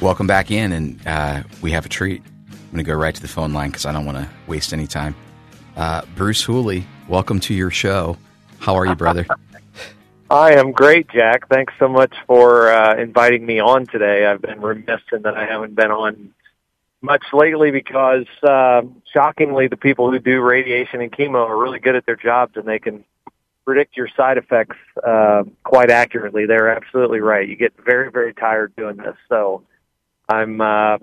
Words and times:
Welcome 0.00 0.28
back 0.28 0.52
in, 0.52 0.70
and 0.70 1.00
uh, 1.08 1.42
we 1.60 1.72
have 1.72 1.84
a 1.84 1.88
treat. 1.88 2.22
I'm 2.52 2.70
going 2.70 2.76
to 2.76 2.82
go 2.84 2.94
right 2.94 3.12
to 3.12 3.20
the 3.20 3.26
phone 3.26 3.52
line 3.52 3.70
because 3.70 3.84
I 3.84 3.92
don't 3.92 4.06
want 4.06 4.16
to 4.16 4.28
waste 4.46 4.72
any 4.72 4.86
time. 4.86 5.16
Uh, 5.76 6.02
Bruce 6.14 6.40
Hooley, 6.40 6.86
welcome 7.08 7.40
to 7.40 7.54
your 7.54 7.72
show. 7.72 8.16
How 8.60 8.76
are 8.76 8.86
you, 8.86 8.94
brother? 8.94 9.26
I 10.30 10.52
am 10.52 10.70
great, 10.70 11.08
Jack. 11.08 11.48
Thanks 11.48 11.74
so 11.80 11.88
much 11.88 12.14
for 12.28 12.70
uh, 12.70 12.94
inviting 12.94 13.44
me 13.44 13.58
on 13.58 13.86
today. 13.86 14.24
I've 14.24 14.40
been 14.40 14.60
remiss 14.60 15.00
in 15.10 15.22
that 15.22 15.36
I 15.36 15.46
haven't 15.46 15.74
been 15.74 15.90
on 15.90 16.32
much 17.00 17.24
lately 17.32 17.72
because, 17.72 18.26
uh, 18.44 18.82
shockingly, 19.12 19.66
the 19.66 19.76
people 19.76 20.12
who 20.12 20.20
do 20.20 20.40
radiation 20.42 21.00
and 21.00 21.10
chemo 21.10 21.44
are 21.44 21.58
really 21.60 21.80
good 21.80 21.96
at 21.96 22.06
their 22.06 22.16
jobs 22.16 22.56
and 22.56 22.68
they 22.68 22.78
can 22.78 23.04
predict 23.64 23.96
your 23.96 24.08
side 24.16 24.38
effects 24.38 24.76
uh, 25.04 25.42
quite 25.64 25.90
accurately. 25.90 26.46
They're 26.46 26.70
absolutely 26.70 27.18
right. 27.18 27.48
You 27.48 27.56
get 27.56 27.72
very, 27.84 28.12
very 28.12 28.32
tired 28.32 28.76
doing 28.76 28.96
this. 28.96 29.16
So 29.28 29.64
I'm 30.28 30.60
uh, 30.60 30.98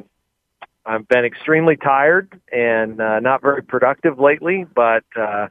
I've 0.85 1.07
been 1.07 1.25
extremely 1.25 1.77
tired 1.77 2.39
and 2.51 3.01
uh, 3.01 3.19
not 3.19 3.41
very 3.41 3.63
productive 3.63 4.19
lately, 4.19 4.65
but 4.75 5.03
uh, 5.15 5.47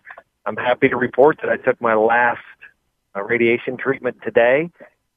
I'm 0.47 0.57
happy 0.57 0.89
to 0.89 0.97
report 0.97 1.39
that 1.43 1.51
I 1.51 1.57
took 1.57 1.81
my 1.81 1.95
last 1.95 2.41
uh, 3.17 3.23
radiation 3.23 3.77
treatment 3.77 4.19
today, 4.23 4.71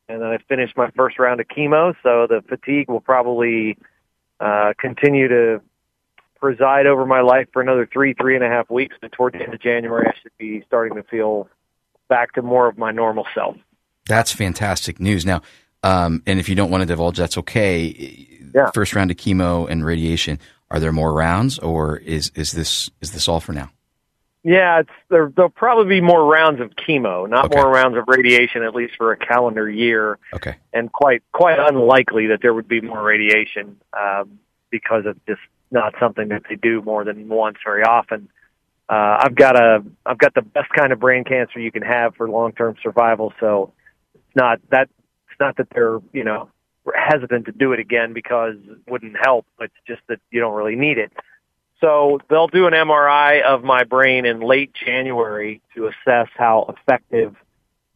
and 0.10 0.22
then 0.22 0.28
I 0.28 0.38
finished 0.50 0.76
my 0.76 0.90
first 0.92 1.20
round 1.20 1.40
of 1.40 1.48
chemo. 1.48 1.94
So 2.02 2.26
the 2.28 2.44
fatigue 2.48 2.90
will 2.90 3.02
probably 3.02 3.78
uh, 4.40 4.74
continue 4.80 5.28
to 5.28 5.62
preside 6.40 6.88
over 6.88 7.06
my 7.06 7.22
life 7.22 7.48
for 7.54 7.62
another 7.62 7.88
three, 7.92 8.14
three 8.14 8.36
and 8.36 8.44
a 8.44 8.50
half 8.50 8.70
weeks. 8.70 8.96
But 9.00 9.12
toward 9.12 9.34
the 9.34 9.44
end 9.44 9.54
of 9.54 9.62
January, 9.62 10.08
I 10.08 10.14
should 10.22 10.32
be 10.40 10.64
starting 10.66 10.96
to 10.96 11.04
feel 11.04 11.48
back 12.10 12.34
to 12.34 12.42
more 12.42 12.68
of 12.68 12.78
my 12.78 12.92
normal 12.92 13.28
self. 13.36 13.56
That's 14.08 14.32
fantastic 14.32 15.00
news. 15.00 15.26
Now, 15.26 15.42
um, 15.84 16.24
and 16.26 16.40
if 16.40 16.50
you 16.50 16.56
don't 16.56 16.72
want 16.72 16.82
to 16.82 16.86
divulge, 16.86 17.18
that's 17.18 17.38
okay 17.38 18.28
yeah. 18.54 18.72
first 18.72 18.94
round 18.96 19.12
of 19.12 19.18
chemo 19.18 19.70
and 19.70 19.86
radiation. 19.86 20.40
Are 20.70 20.80
there 20.80 20.92
more 20.92 21.14
rounds, 21.14 21.60
or 21.60 21.98
is 21.98 22.32
is 22.36 22.52
this 22.52 22.90
is 23.02 23.12
this 23.12 23.28
all 23.28 23.40
for 23.40 23.54
now? 23.54 23.72
Yeah, 24.44 24.82
it's 24.82 24.90
there. 25.10 25.32
There'll 25.34 25.50
probably 25.50 25.96
be 25.96 26.02
more 26.02 26.26
rounds 26.26 26.60
of 26.62 26.72
chemo, 26.72 27.30
not 27.30 27.46
okay. 27.46 27.56
more 27.56 27.70
rounds 27.70 27.98
of 27.98 28.06
radiation, 28.08 28.64
at 28.64 28.76
least 28.76 28.96
for 28.98 29.12
a 29.12 29.18
calendar 29.18 29.70
year. 29.70 30.20
Okay. 30.34 30.58
And 30.74 30.92
quite 30.92 31.24
quite 31.32 31.60
unlikely 31.60 32.28
that 32.28 32.42
there 32.42 32.54
would 32.54 32.68
be 32.68 32.82
more 32.82 33.02
radiation 33.02 33.78
um, 33.98 34.40
because 34.70 35.04
it's 35.06 35.20
just 35.28 35.42
not 35.72 35.94
something 36.00 36.30
that 36.30 36.44
they 36.50 36.56
do 36.56 36.82
more 36.82 37.04
than 37.04 37.30
once 37.30 37.58
very 37.64 37.84
often. 37.84 38.30
Uh, 38.90 39.20
I've 39.22 39.36
got 39.36 39.56
a 39.56 39.84
I've 40.06 40.18
got 40.18 40.34
the 40.34 40.42
best 40.42 40.70
kind 40.70 40.92
of 40.92 41.00
brain 41.00 41.24
cancer 41.24 41.60
you 41.60 41.72
can 41.72 41.84
have 41.84 42.16
for 42.16 42.30
long 42.30 42.52
term 42.52 42.76
survival, 42.84 43.34
so 43.40 43.74
it's 44.16 44.36
not 44.36 44.60
that 44.70 44.90
not 45.40 45.58
that 45.58 45.68
they're 45.74 46.00
you 46.14 46.24
know 46.24 46.50
hesitant 46.96 47.46
to 47.46 47.52
do 47.52 47.74
it 47.74 47.80
again 47.80 48.14
because 48.14 48.56
it 48.70 48.92
wouldn't 48.92 49.16
help. 49.22 49.46
It's 49.60 49.74
just 49.86 50.02
that 50.08 50.20
you 50.32 50.40
don't 50.40 50.56
really 50.56 50.76
need 50.76 50.98
it. 50.98 51.12
So 51.82 52.20
they'll 52.30 52.48
do 52.48 52.66
an 52.66 52.74
MRI 52.74 53.44
of 53.44 53.64
my 53.64 53.84
brain 53.84 54.26
in 54.26 54.40
late 54.40 54.74
January 54.74 55.62
to 55.76 55.88
assess 55.88 56.28
how 56.36 56.74
effective 56.76 57.36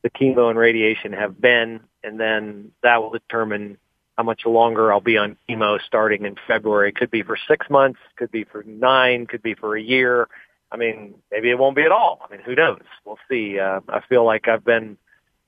the 0.04 0.10
chemo 0.10 0.50
and 0.50 0.58
radiation 0.58 1.14
have 1.14 1.40
been, 1.40 1.80
and 2.04 2.20
then 2.20 2.72
that 2.84 3.02
will 3.02 3.12
determine 3.12 3.78
how 4.18 4.24
much 4.24 4.46
longer 4.46 4.92
I'll 4.92 5.02
be 5.02 5.18
on 5.18 5.38
chemo 5.50 5.80
starting 5.86 6.26
in 6.26 6.36
February. 6.48 6.90
It 6.90 6.96
could 6.96 7.12
be 7.12 7.24
for 7.24 7.38
six 7.48 7.70
months, 7.70 8.00
could 8.18 8.32
be 8.32 8.44
for 8.44 8.64
nine, 8.64 9.26
could 9.26 9.42
be 9.42 9.56
for 9.56 9.76
a 9.76 9.82
year. 9.82 10.28
I 10.72 10.78
mean, 10.78 11.16
maybe 11.32 11.50
it 11.50 11.58
won't 11.58 11.76
be 11.76 11.84
at 11.84 11.92
all. 11.92 12.22
I 12.24 12.32
mean, 12.32 12.42
who 12.46 12.56
knows? 12.56 12.82
We'll 13.04 13.20
see. 13.30 13.60
Uh, 13.60 13.82
I 13.90 14.02
feel 14.08 14.26
like 14.26 14.48
I've 14.48 14.64
been 14.64 14.98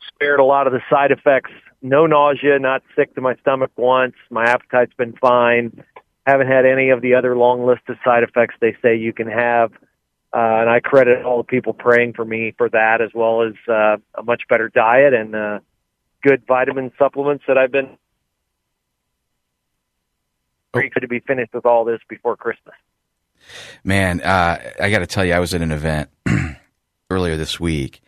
spared 0.08 0.40
a 0.40 0.44
lot 0.44 0.68
of 0.68 0.74
the 0.74 0.82
side 0.90 1.12
effects. 1.12 1.52
No 1.82 2.06
nausea, 2.06 2.60
not 2.60 2.84
sick 2.96 3.14
to 3.16 3.22
my 3.22 3.36
stomach 3.42 3.72
once. 3.76 4.16
My 4.30 4.46
appetite's 4.46 4.94
been 4.94 5.14
fine. 5.14 5.84
Haven't 6.26 6.48
had 6.48 6.66
any 6.66 6.90
of 6.90 7.02
the 7.02 7.16
other 7.16 7.36
long 7.36 7.66
list 7.66 7.82
of 7.90 7.98
side 8.04 8.24
effects 8.24 8.56
they 8.62 8.76
say 8.82 8.96
you 8.96 9.14
can 9.14 9.28
have. 9.28 9.72
Uh, 10.34 10.62
and 10.62 10.70
I 10.70 10.80
credit 10.80 11.26
all 11.26 11.38
the 11.38 11.44
people 11.44 11.74
praying 11.74 12.14
for 12.14 12.26
me 12.26 12.54
for 12.58 12.70
that, 12.70 13.02
as 13.02 13.10
well 13.14 13.44
as 13.44 13.54
uh, 13.68 13.98
a 14.16 14.24
much 14.24 14.44
better 14.50 14.70
diet 14.70 15.14
and 15.14 15.36
uh, 15.36 15.60
good 16.24 16.44
vitamin 16.48 16.92
supplements 16.98 17.44
that 17.48 17.58
I've 17.58 17.72
been 17.72 17.98
ready 20.74 20.90
to 20.90 21.08
be 21.08 21.20
finished 21.20 21.54
with 21.54 21.66
all 21.66 21.86
this 21.86 22.00
before 22.10 22.36
Christmas. 22.36 22.76
Man, 23.84 24.22
uh, 24.22 24.72
I 24.80 24.90
got 24.90 25.00
to 25.00 25.08
tell 25.08 25.26
you, 25.26 25.34
I 25.34 25.40
was 25.40 25.54
at 25.54 25.62
an 25.62 25.72
event 25.72 26.10
earlier 27.10 27.36
this 27.38 27.60
week, 27.60 28.02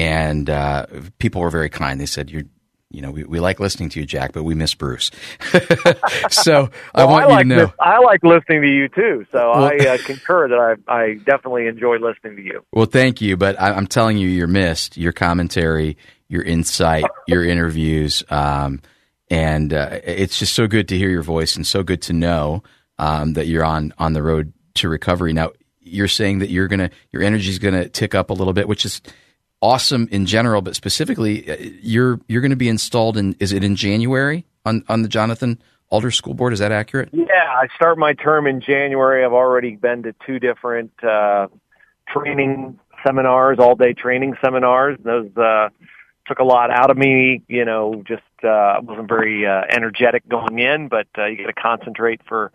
and 0.00 0.48
uh, 0.48 0.86
people 1.18 1.42
were 1.42 1.50
very 1.50 1.68
kind. 1.68 2.00
They 2.00 2.06
said, 2.06 2.30
"You're." 2.30 2.44
You 2.92 3.02
know, 3.02 3.12
we, 3.12 3.22
we 3.22 3.38
like 3.38 3.60
listening 3.60 3.88
to 3.90 4.00
you, 4.00 4.04
Jack, 4.04 4.32
but 4.32 4.42
we 4.42 4.56
miss 4.56 4.74
Bruce. 4.74 5.12
so 6.30 6.52
well, 6.52 6.70
I 6.92 7.04
want 7.04 7.24
I 7.24 7.26
like 7.28 7.44
you 7.44 7.50
to 7.50 7.56
know. 7.56 7.66
This, 7.66 7.74
I 7.78 7.98
like 8.00 8.24
listening 8.24 8.62
to 8.62 8.68
you 8.68 8.88
too. 8.88 9.24
So 9.30 9.38
well, 9.38 9.62
I 9.62 9.76
uh, 9.76 9.98
concur 9.98 10.48
that 10.48 10.58
I, 10.88 10.92
I 10.92 11.14
definitely 11.14 11.68
enjoy 11.68 11.98
listening 11.98 12.34
to 12.34 12.42
you. 12.42 12.64
Well, 12.72 12.86
thank 12.86 13.20
you, 13.20 13.36
but 13.36 13.60
I, 13.60 13.78
am 13.78 13.86
telling 13.86 14.18
you, 14.18 14.26
you're 14.26 14.48
missed. 14.48 14.96
Your 14.96 15.12
commentary, 15.12 15.98
your 16.26 16.42
insight, 16.42 17.04
your 17.28 17.44
interviews, 17.44 18.24
um, 18.28 18.80
and 19.30 19.72
uh, 19.72 20.00
it's 20.02 20.40
just 20.40 20.54
so 20.54 20.66
good 20.66 20.88
to 20.88 20.98
hear 20.98 21.10
your 21.10 21.22
voice 21.22 21.54
and 21.54 21.64
so 21.64 21.84
good 21.84 22.02
to 22.02 22.12
know 22.12 22.64
um, 22.98 23.34
that 23.34 23.46
you're 23.46 23.64
on 23.64 23.94
on 23.98 24.14
the 24.14 24.22
road 24.24 24.52
to 24.74 24.88
recovery. 24.88 25.32
Now, 25.32 25.52
you're 25.78 26.08
saying 26.08 26.40
that 26.40 26.50
you're 26.50 26.66
gonna 26.66 26.90
your 27.12 27.22
energy 27.22 27.50
is 27.50 27.60
gonna 27.60 27.88
tick 27.88 28.16
up 28.16 28.30
a 28.30 28.32
little 28.32 28.52
bit, 28.52 28.66
which 28.66 28.84
is 28.84 29.00
awesome 29.62 30.08
in 30.10 30.26
general, 30.26 30.62
but 30.62 30.74
specifically, 30.74 31.50
uh, 31.50 31.56
you're 31.80 32.20
you're 32.28 32.40
going 32.40 32.50
to 32.50 32.56
be 32.56 32.68
installed 32.68 33.16
in. 33.16 33.36
Is 33.38 33.52
it 33.52 33.64
in 33.64 33.76
January 33.76 34.44
on 34.64 34.84
on 34.88 35.02
the 35.02 35.08
Jonathan 35.08 35.60
Alder 35.90 36.10
School 36.10 36.34
Board? 36.34 36.52
Is 36.52 36.58
that 36.58 36.72
accurate? 36.72 37.10
Yeah, 37.12 37.24
I 37.48 37.68
start 37.76 37.98
my 37.98 38.14
term 38.14 38.46
in 38.46 38.60
January. 38.60 39.24
I've 39.24 39.32
already 39.32 39.76
been 39.76 40.02
to 40.04 40.14
two 40.26 40.38
different 40.38 40.92
uh, 41.02 41.48
training 42.08 42.78
seminars, 43.06 43.58
all 43.58 43.74
day 43.74 43.92
training 43.92 44.36
seminars. 44.42 44.98
Those 45.02 45.34
uh, 45.36 45.68
took 46.26 46.38
a 46.38 46.44
lot 46.44 46.70
out 46.70 46.90
of 46.90 46.96
me. 46.96 47.42
You 47.48 47.64
know, 47.64 48.02
just 48.06 48.22
uh, 48.44 48.80
wasn't 48.82 49.08
very 49.08 49.46
uh, 49.46 49.62
energetic 49.68 50.28
going 50.28 50.58
in, 50.58 50.88
but 50.88 51.06
uh, 51.18 51.26
you 51.26 51.36
got 51.38 51.46
to 51.46 51.52
concentrate 51.52 52.20
for 52.26 52.52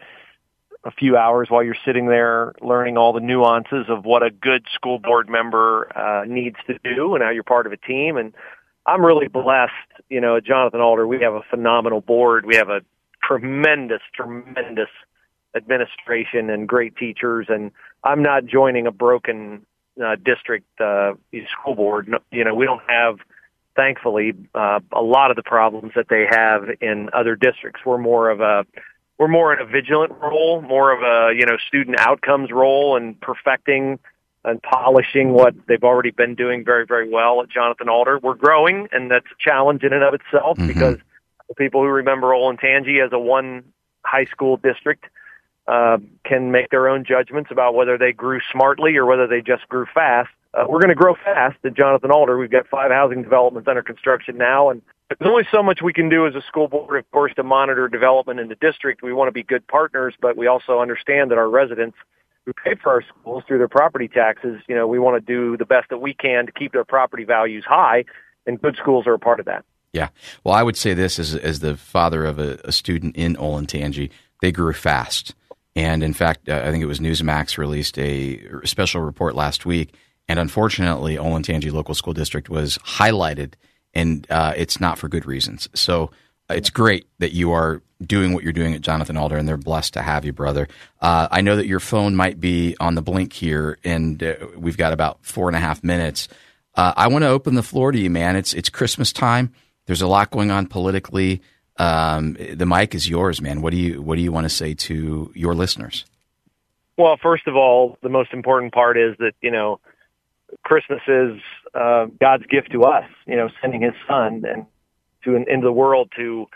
a 0.85 0.91
few 0.91 1.18
hours 1.18 1.50
while 1.50 1.63
you're 1.63 1.75
sitting 1.84 2.07
there 2.07 2.53
learning 2.62 2.96
all 2.96 3.12
the 3.12 3.19
nuances 3.19 3.85
of 3.90 4.06
what 4.06 4.22
a 4.22 4.29
good 4.29 4.66
school 4.72 5.00
board 5.00 5.28
member 5.28 5.90
uh, 5.97 6.23
needs 6.25 6.57
to 6.68 6.78
do 6.84 7.16
and 7.16 7.23
how 7.23 7.31
you're 7.31 7.44
part 7.44 7.66
of 7.66 7.73
a 7.73 7.78
team. 7.78 8.18
And 8.18 8.34
I'm 8.85 9.03
really 9.03 9.28
blessed. 9.28 9.72
You 10.09 10.22
know, 10.22 10.40
Jonathan 10.40 10.81
Alder, 10.81 11.07
we 11.07 11.22
have 11.22 11.34
a 11.34 11.41
phenomenal 11.50 12.01
board. 12.01 12.46
We 12.46 12.56
have 12.57 12.69
a 12.69 12.81
tremendous, 13.23 14.01
tremendous 14.13 14.90
administration 15.56 16.51
and 16.51 16.68
great 16.68 16.96
teachers. 16.96 17.47
And 17.50 17.72
I'm 18.03 18.22
not 18.22 18.46
joining 18.46 18.85
a 18.85 18.91
broken 18.91 19.66
uh, 20.03 20.17
district 20.23 20.67
uh, 20.79 21.13
school 21.59 21.73
board. 21.73 22.14
You 22.32 22.43
know, 22.43 22.53
we 22.53 22.66
don't 22.66 22.84
have, 22.87 23.17
thankfully, 23.76 24.34
uh, 24.53 24.82
a 24.91 25.02
lot 25.02 25.32
of 25.32 25.35
the 25.35 25.43
problems 25.43 25.93
that 25.96 26.09
they 26.09 26.28
have 26.29 26.66
in 26.79 27.09
other 27.11 27.35
districts. 27.35 27.82
We're 27.84 27.97
more 27.97 28.29
of 28.29 28.41
a 28.41 28.66
we're 29.17 29.28
more 29.28 29.53
in 29.53 29.59
a 29.59 29.66
vigilant 29.66 30.14
role, 30.22 30.62
more 30.62 30.91
of 30.91 31.02
a 31.02 31.35
you 31.38 31.46
know 31.46 31.58
student 31.67 32.00
outcomes 32.00 32.52
role, 32.52 32.97
and 32.97 33.20
perfecting 33.22 34.00
and 34.44 34.62
polishing 34.62 35.32
what 35.34 35.56
they've 35.67 35.84
already 35.84 36.12
been 36.12 36.35
doing 36.35 36.64
very 36.64 36.85
very 36.85 37.09
well 37.09 37.41
at 37.41 37.50
Jonathan 37.50 37.90
Alder. 37.90 38.20
We're 38.22 38.35
growing, 38.35 38.88
and 38.91 39.09
that's 39.09 39.26
a 39.28 39.35
challenge 39.40 39.84
in 39.84 39.94
and 39.94 40.03
of 40.03 40.14
itself 40.14 40.58
mm-hmm. 40.58 40.67
because 40.67 40.97
the 41.47 41.56
people 41.56 41.82
who 41.82 41.88
remember 41.88 42.28
Olentangy 42.28 43.06
as 43.06 43.12
a 43.14 43.20
one 43.20 43.64
high 44.03 44.26
school 44.26 44.58
district 44.58 45.06
uh, 45.68 45.97
can 46.23 46.52
make 46.52 46.70
their 46.70 46.88
own 46.88 47.03
judgments 47.06 47.50
about 47.52 47.73
whether 47.73 47.97
they 47.97 48.11
grew 48.11 48.40
smartly 48.52 48.96
or 48.97 49.06
whether 49.06 49.28
they 49.28 49.41
just 49.41 49.68
grew 49.68 49.85
fast. 49.94 50.29
Uh, 50.53 50.66
we're 50.70 50.79
going 50.79 50.90
to 50.90 50.96
grow 50.96 51.16
fast 51.16 51.58
at 51.66 51.76
Jonathan 51.76 52.11
Alder. 52.11 52.38
We've 52.38 52.52
got 52.52 52.68
five 52.68 52.91
housing 52.91 53.23
developments 53.23 53.68
under 53.68 53.82
construction 53.82 54.38
now, 54.38 54.70
and 54.70 54.82
there's 55.09 55.29
only 55.29 55.47
so 55.52 55.61
much 55.61 55.81
we 55.81 55.93
can 55.93 56.09
do 56.09 56.25
as 56.25 56.35
a 56.35 56.41
school 56.41 56.67
board, 56.67 56.97
of 56.97 57.11
course, 57.11 57.34
to 57.35 57.43
monitor 57.43 57.87
development 57.87 58.40
in 58.40 58.49
the 58.49 58.55
district. 58.55 59.03
We 59.03 59.13
want 59.13 59.28
to 59.28 59.31
be 59.31 59.43
good 59.43 59.67
partners, 59.67 60.16
but 60.19 60.35
we 60.35 60.47
also 60.47 60.79
understand 60.79 61.31
that 61.31 61.37
our 61.37 61.49
residents 61.49 61.97
who 62.46 62.53
pay 62.53 62.75
for 62.75 62.91
our 62.91 63.03
schools 63.03 63.43
through 63.47 63.57
their 63.57 63.67
property 63.67 64.07
taxes, 64.07 64.61
you 64.67 64.75
know, 64.75 64.87
we 64.87 64.99
want 64.99 65.16
to 65.16 65.34
do 65.34 65.57
the 65.57 65.66
best 65.66 65.90
that 65.90 65.97
we 65.97 66.13
can 66.13 66.46
to 66.46 66.52
keep 66.52 66.73
their 66.73 66.85
property 66.85 67.23
values 67.23 67.66
high, 67.67 68.05
and 68.46 68.61
good 68.61 68.75
schools 68.78 69.07
are 69.07 69.13
a 69.13 69.19
part 69.19 69.40
of 69.40 69.46
that. 69.46 69.66
Yeah. 69.93 70.09
Well, 70.43 70.53
I 70.53 70.61
would 70.61 70.75
say 70.75 70.93
this 70.93 71.19
as, 71.19 71.35
as 71.35 71.59
the 71.59 71.78
father 71.78 72.25
of 72.25 72.37
a, 72.37 72.59
a 72.66 72.72
student 72.72 73.16
in 73.16 73.35
Olentangy, 73.35 74.09
they 74.41 74.51
grew 74.51 74.73
fast. 74.73 75.34
And 75.75 76.03
in 76.03 76.13
fact, 76.13 76.49
uh, 76.49 76.61
I 76.66 76.72
think 76.72 76.84
it 76.84 76.87
was 76.87 76.99
Newsmax 76.99 77.58
released 77.58 77.97
a 77.97 78.41
special 78.63 79.01
report 79.01 79.35
last 79.35 79.66
week. 79.66 79.96
And 80.28 80.40
unfortunately, 80.40 81.16
Olentangy 81.16 81.72
Local 81.72 81.96
School 81.96 82.13
District 82.13 82.49
was 82.49 82.78
highlighted, 82.79 83.53
and 83.96 84.28
uh, 84.30 84.53
it's 84.56 84.80
not 84.80 85.00
for 85.00 85.08
good 85.08 85.26
reasons. 85.26 85.70
So 85.74 86.12
it's 86.50 86.70
great 86.70 87.08
that 87.20 87.32
you 87.32 87.52
are 87.53 87.82
doing 88.06 88.34
what 88.34 88.44
you're 88.44 88.53
doing 88.53 88.74
at 88.74 88.82
Jonathan 88.82 89.18
Alder, 89.18 89.38
and 89.38 89.47
they're 89.47 89.58
blessed 89.58 89.94
to 89.94 90.02
have 90.02 90.26
you, 90.26 90.34
brother. 90.34 90.68
Uh, 91.02 91.28
I 91.32 91.42
know 91.42 91.56
that 91.56 91.66
your 91.66 91.80
phone 91.80 92.16
might 92.16 92.40
be 92.40 92.76
on 92.80 92.96
the 92.96 93.02
blink 93.02 93.34
here, 93.34 93.80
and 93.84 94.22
uh, 94.22 94.36
we've 94.58 94.78
got 94.78 94.94
about 94.94 95.20
four 95.22 95.47
and 95.47 95.56
a 95.56 95.59
half 95.59 95.84
minutes. 95.84 96.28
Uh, 96.76 96.94
I 96.96 97.08
want 97.08 97.24
to 97.24 97.30
open 97.30 97.56
the 97.56 97.64
floor 97.64 97.92
to 97.92 97.97
you, 97.97 98.09
man. 98.09 98.36
It's 98.36 98.53
it's 98.53 98.70
Christmas 98.70 99.14
time. 99.14 99.53
There's 99.86 100.02
a 100.02 100.08
lot 100.08 100.30
going 100.30 100.52
on 100.52 100.68
politically. 100.68 101.42
Um, 101.78 102.34
the 102.53 102.66
mic 102.66 102.96
is 102.96 103.09
yours, 103.09 103.42
man. 103.42 103.62
What 103.62 103.72
do 103.72 103.78
you 103.78 104.02
what 104.02 104.16
do 104.16 104.22
you 104.22 104.32
want 104.32 104.46
to 104.46 104.50
say 104.50 104.74
to 104.74 105.32
your 105.34 105.56
listeners? 105.56 106.06
Well, 106.97 107.18
first 107.22 107.47
of 107.47 107.56
all, 107.56 107.97
the 108.02 108.09
most 108.09 108.34
important 108.34 108.74
part 108.74 108.97
is 108.97 109.16
that 109.20 109.34
you 109.42 109.52
know 109.52 109.80
Christmas 110.64 111.02
is 111.08 111.40
uh, 111.75 112.07
God's 112.19 112.45
gift 112.47 112.72
to 112.72 112.83
us. 112.83 113.05
You 113.27 113.35
know, 113.35 113.49
sending 113.61 113.81
His 113.81 113.93
Son 114.07 114.43
and 114.47 114.66
to 115.23 115.35
into 115.35 115.66
the 115.66 115.72
world 115.72 116.11
to 116.16 116.47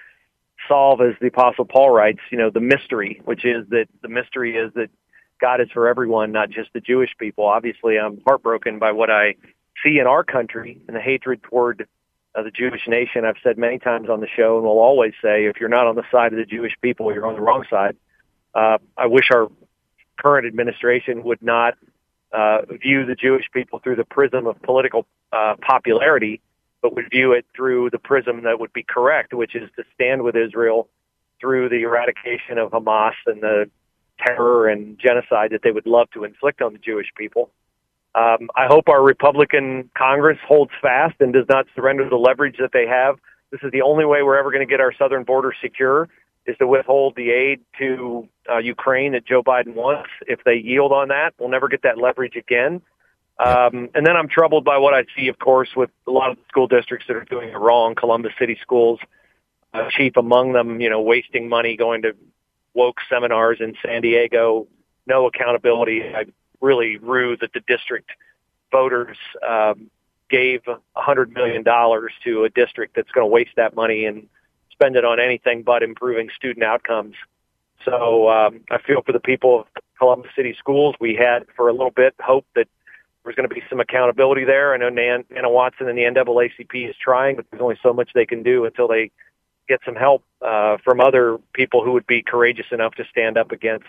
solve, 0.68 1.02
as 1.02 1.16
the 1.20 1.28
Apostle 1.28 1.66
Paul 1.66 1.90
writes, 1.90 2.20
you 2.32 2.38
know, 2.38 2.50
the 2.50 2.60
mystery, 2.60 3.22
which 3.26 3.46
is 3.46 3.68
that 3.70 3.88
the 4.02 4.10
mystery 4.10 4.56
is 4.56 4.72
that 4.74 4.90
God 5.40 5.62
is 5.62 5.70
for 5.74 5.88
everyone, 5.88 6.32
not 6.32 6.50
just 6.50 6.72
the 6.74 6.82
Jewish 6.82 7.12
people. 7.18 7.46
Obviously, 7.46 7.98
I'm 7.98 8.22
heartbroken 8.26 8.78
by 8.78 8.92
what 8.92 9.10
I 9.10 9.36
see 9.84 10.00
in 10.00 10.08
our 10.08 10.24
country 10.24 10.82
and 10.88 10.96
the 10.96 11.02
hatred 11.02 11.42
toward 11.44 11.88
uh, 12.36 12.44
the 12.44 12.52
Jewish 12.52 12.82
nation. 12.88 13.26
I've 13.26 13.38
said 13.42 13.58
many 13.58 13.80
times 13.80 14.10
on 14.10 14.20
the 14.20 14.28
show, 14.28 14.58
and 14.58 14.66
will 14.66 14.80
always 14.80 15.14
say, 15.22 15.46
if 15.46 15.60
you're 15.60 15.70
not 15.70 15.88
on 15.88 15.96
the 15.96 16.04
side 16.12 16.34
of 16.34 16.38
the 16.38 16.46
Jewish 16.46 16.74
people, 16.82 17.14
you're 17.14 17.26
on 17.26 17.36
the 17.36 17.42
wrong 17.42 17.64
side. 17.70 17.96
Uh, 18.54 18.78
I 18.98 19.08
wish 19.08 19.32
our 19.32 19.48
current 20.18 20.46
administration 20.46 21.24
would 21.24 21.42
not 21.42 21.76
uh, 22.32 22.60
view 22.82 23.06
the 23.06 23.16
Jewish 23.16 23.46
people 23.54 23.80
through 23.80 23.96
the 23.96 24.06
prism 24.06 24.48
of 24.48 24.62
political 24.62 25.06
uh, 25.32 25.56
popularity, 25.62 26.42
but 26.82 26.96
would 26.96 27.10
view 27.10 27.34
it 27.34 27.46
through 27.56 27.90
the 27.90 28.00
prism 28.00 28.44
that 28.44 28.60
would 28.60 28.74
be 28.74 28.84
correct, 28.84 29.34
which 29.34 29.56
is 29.56 29.70
to 29.76 29.84
stand 29.96 30.24
with 30.24 30.36
Israel 30.36 30.88
through 31.40 31.70
the 31.70 31.82
eradication 31.82 32.58
of 32.58 32.72
Hamas 32.72 33.14
and 33.26 33.42
the 33.42 33.70
terror 34.26 34.68
and 34.68 35.00
genocide 35.00 35.52
that 35.52 35.62
they 35.64 35.72
would 35.72 35.86
love 35.86 36.10
to 36.12 36.24
inflict 36.24 36.62
on 36.62 36.74
the 36.74 36.80
Jewish 36.80 37.08
people. 37.18 37.50
Um, 38.16 38.50
I 38.56 38.66
hope 38.68 38.90
our 38.90 39.04
Republican 39.04 39.90
Congress 39.98 40.38
holds 40.46 40.72
fast 40.82 41.16
and 41.20 41.32
does 41.32 41.46
not 41.48 41.68
surrender 41.76 42.10
the 42.10 42.18
leverage 42.18 42.58
that 42.60 42.72
they 42.74 42.88
have. 42.88 43.16
This 43.52 43.62
is 43.64 43.72
the 43.72 43.82
only 43.82 44.06
way 44.06 44.24
we're 44.24 44.38
ever 44.38 44.52
going 44.52 44.68
to 44.68 44.70
get 44.70 44.82
our 44.82 44.94
southern 44.94 45.24
border 45.24 45.54
secure 45.62 46.10
is 46.50 46.58
to 46.58 46.68
withhold 46.68 47.16
the 47.16 47.32
aid 47.32 47.62
to 47.78 48.28
uh, 48.52 48.58
Ukraine 48.58 49.12
that 49.14 49.26
Joe 49.26 49.44
Biden 49.44 49.76
wants. 49.76 50.10
If 50.28 50.44
they 50.44 50.56
yield 50.56 50.92
on 50.92 51.10
that, 51.10 51.34
we'll 51.40 51.50
never 51.50 51.68
get 51.68 51.84
that 51.84 51.98
leverage 51.98 52.36
again. 52.36 52.82
Um, 53.38 53.90
and 53.94 54.06
then 54.06 54.18
I'm 54.18 54.28
troubled 54.28 54.66
by 54.66 54.78
what 54.80 54.94
I 54.94 55.06
see, 55.16 55.30
of 55.30 55.40
course, 55.40 55.70
with 55.76 55.90
a 56.08 56.12
lot 56.12 56.32
of 56.32 56.38
the 56.38 56.44
school 56.50 56.68
districts 56.68 57.08
that 57.08 57.16
are 57.16 57.24
doing 57.24 57.50
it 57.50 57.58
wrong. 57.58 57.96
Columbus 57.96 58.34
City 58.38 58.58
Schools, 58.62 59.00
uh, 59.74 59.90
chief 59.90 60.18
among 60.18 60.54
them, 60.54 60.82
you 60.82 60.90
know, 60.90 61.02
wasting 61.02 61.48
money 61.48 61.78
going 61.78 62.02
to 62.02 62.16
woke 62.74 62.98
seminars 63.10 63.60
in 63.62 63.76
San 63.86 64.02
Diego, 64.02 64.68
no 65.06 65.28
accountability. 65.28 66.04
I 66.04 66.26
really 66.60 66.98
rue 66.98 67.38
that 67.38 67.54
the 67.54 67.62
district 67.62 68.10
voters 68.72 69.18
um, 69.48 69.90
gave 70.30 70.62
a 70.68 71.02
hundred 71.02 71.34
million 71.34 71.64
dollars 71.64 72.12
to 72.24 72.44
a 72.44 72.50
district 72.50 72.96
that's 72.96 73.12
going 73.12 73.24
to 73.24 73.32
waste 73.32 73.56
that 73.56 73.76
money 73.76 74.06
and 74.06 74.28
spend 74.80 74.96
it 74.96 75.04
on 75.04 75.20
anything 75.20 75.64
but 75.64 75.84
improving 75.84 76.30
student 76.36 76.64
outcomes. 76.64 77.16
So 77.84 78.30
um, 78.30 78.62
I 78.72 78.78
feel 78.80 79.02
for 79.02 79.12
the 79.12 79.20
people 79.20 79.62
of 79.62 79.84
Columbus 80.00 80.32
City 80.36 80.56
Schools. 80.58 80.96
We 81.00 81.16
had 81.16 81.46
for 81.56 81.68
a 81.68 81.74
little 81.74 81.92
bit 81.92 82.16
hope 82.20 82.46
that 82.56 82.68
there's 83.24 83.36
going 83.36 83.48
to 83.48 83.54
be 83.54 83.62
some 83.70 83.80
accountability 83.80 84.46
there. 84.46 84.74
I 84.74 84.78
know 84.78 84.90
Nan, 84.90 85.26
Anna 85.36 85.50
Watson 85.50 85.88
and 85.90 85.98
the 85.98 86.04
NAACP 86.04 86.90
is 86.90 86.96
trying, 87.02 87.36
but 87.36 87.46
there's 87.52 87.62
only 87.62 87.78
so 87.84 87.94
much 87.94 88.12
they 88.16 88.26
can 88.26 88.42
do 88.42 88.66
until 88.66 88.88
they 88.88 89.12
get 89.68 89.82
some 89.86 89.96
help 89.96 90.24
uh, 90.42 90.78
from 90.84 91.00
other 91.00 91.38
people 91.54 91.84
who 91.84 91.92
would 91.92 92.08
be 92.08 92.24
courageous 92.24 92.66
enough 92.72 92.96
to 92.96 93.04
stand 93.12 93.38
up 93.38 93.52
against 93.52 93.86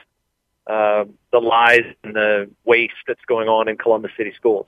uh, 0.67 1.05
the 1.33 1.39
lies 1.39 1.85
and 2.05 2.15
the 2.15 2.51
waste 2.65 2.93
that's 3.07 3.25
going 3.27 3.49
on 3.49 3.69
in 3.69 3.79
Columbus 3.79 4.11
City 4.17 4.33
schools. 4.37 4.67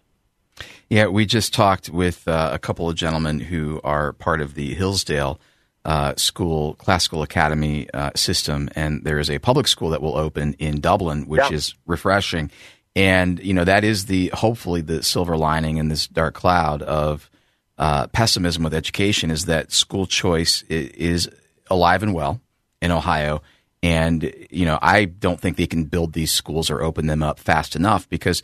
Yeah, 0.89 1.07
we 1.07 1.27
just 1.27 1.53
talked 1.53 1.91
with 1.91 2.27
uh, 2.29 2.51
a 2.53 2.59
couple 2.59 2.89
of 2.89 2.97
gentlemen 2.97 3.41
who 3.41 3.81
are 3.83 4.13
part 4.13 4.41
of 4.41 4.55
the 4.55 4.75
Hillsdale 4.75 5.41
uh, 5.85 6.15
School 6.17 6.75
Classical 6.75 7.23
Academy 7.23 7.89
uh, 7.93 8.11
system, 8.15 8.69
and 8.75 9.05
there 9.05 9.19
is 9.19 9.31
a 9.31 9.39
public 9.39 9.67
school 9.67 9.91
that 9.91 10.03
will 10.03 10.17
open 10.17 10.55
in 10.55 10.81
Dublin, 10.81 11.27
which 11.27 11.43
yeah. 11.51 11.57
is 11.57 11.75
refreshing. 11.87 12.51
And 12.95 13.43
you 13.43 13.55
know 13.55 13.65
that 13.65 13.85
is 13.85 14.07
the 14.07 14.29
hopefully 14.35 14.83
the 14.83 15.03
silver 15.03 15.37
lining 15.37 15.79
in 15.79 15.89
this 15.89 16.07
dark 16.07 16.35
cloud 16.35 16.83
of 16.83 17.31
uh, 17.79 18.07
pessimism 18.09 18.63
with 18.63 18.75
education 18.75 19.31
is 19.31 19.47
that 19.47 19.73
school 19.73 20.07
choice 20.07 20.63
is 20.69 21.29
alive 21.71 22.03
and 22.03 22.13
well 22.13 22.41
in 22.83 22.93
Ohio 22.93 23.41
and, 23.83 24.33
you 24.51 24.65
know, 24.65 24.79
I 24.81 25.07
don't 25.07 25.41
think 25.41 25.57
they 25.57 25.67
can 25.67 25.85
build 25.85 26.13
these 26.13 26.31
schools 26.31 26.71
or 26.71 26.83
open 26.83 27.07
them 27.07 27.23
up 27.23 27.41
fast 27.41 27.75
enough 27.75 28.09
because, 28.09 28.43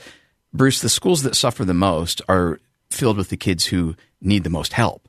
Bruce, 0.53 0.81
the 0.81 0.89
schools 0.89 1.23
that 1.23 1.37
suffer 1.37 1.65
the 1.65 1.75
most 1.75 2.21
are 2.29 2.59
filled 2.91 3.17
with 3.17 3.29
the 3.29 3.37
kids 3.37 3.67
who 3.67 3.95
need 4.21 4.43
the 4.43 4.51
most 4.51 4.73
help. 4.73 5.08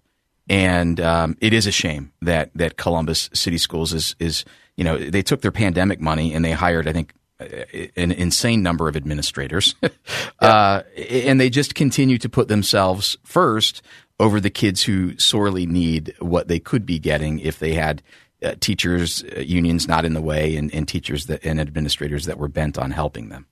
And 0.49 0.99
um, 0.99 1.37
it 1.39 1.53
is 1.53 1.67
a 1.67 1.71
shame 1.71 2.11
that, 2.21 2.49
that 2.55 2.75
Columbus 2.77 3.29
City 3.33 3.59
Schools 3.59 3.93
is, 3.93 4.15
is, 4.19 4.45
you 4.75 4.83
know, 4.83 4.97
they 4.97 5.21
took 5.21 5.41
their 5.41 5.51
pandemic 5.51 6.01
money 6.01 6.33
and 6.33 6.43
they 6.43 6.51
hired, 6.51 6.87
I 6.87 6.93
think, 6.93 7.13
an 7.95 8.11
insane 8.11 8.61
number 8.61 8.89
of 8.89 8.97
administrators. 8.97 9.75
yeah. 9.81 9.89
uh, 10.39 10.83
and 10.97 11.39
they 11.39 11.49
just 11.49 11.75
continue 11.75 12.17
to 12.17 12.27
put 12.27 12.47
themselves 12.47 13.17
first 13.23 13.81
over 14.19 14.41
the 14.41 14.49
kids 14.49 14.83
who 14.83 15.17
sorely 15.17 15.65
need 15.65 16.13
what 16.19 16.47
they 16.47 16.59
could 16.59 16.85
be 16.85 16.99
getting 16.99 17.39
if 17.39 17.59
they 17.59 17.73
had 17.73 18.01
uh, 18.43 18.55
teachers 18.59 19.23
uh, 19.35 19.39
unions 19.39 19.87
not 19.87 20.05
in 20.05 20.13
the 20.13 20.21
way 20.21 20.55
and, 20.55 20.73
and 20.73 20.87
teachers 20.87 21.27
that, 21.27 21.45
and 21.45 21.59
administrators 21.59 22.25
that 22.25 22.37
were 22.37 22.47
bent 22.47 22.77
on 22.77 22.91
helping 22.91 23.29
them. 23.29 23.45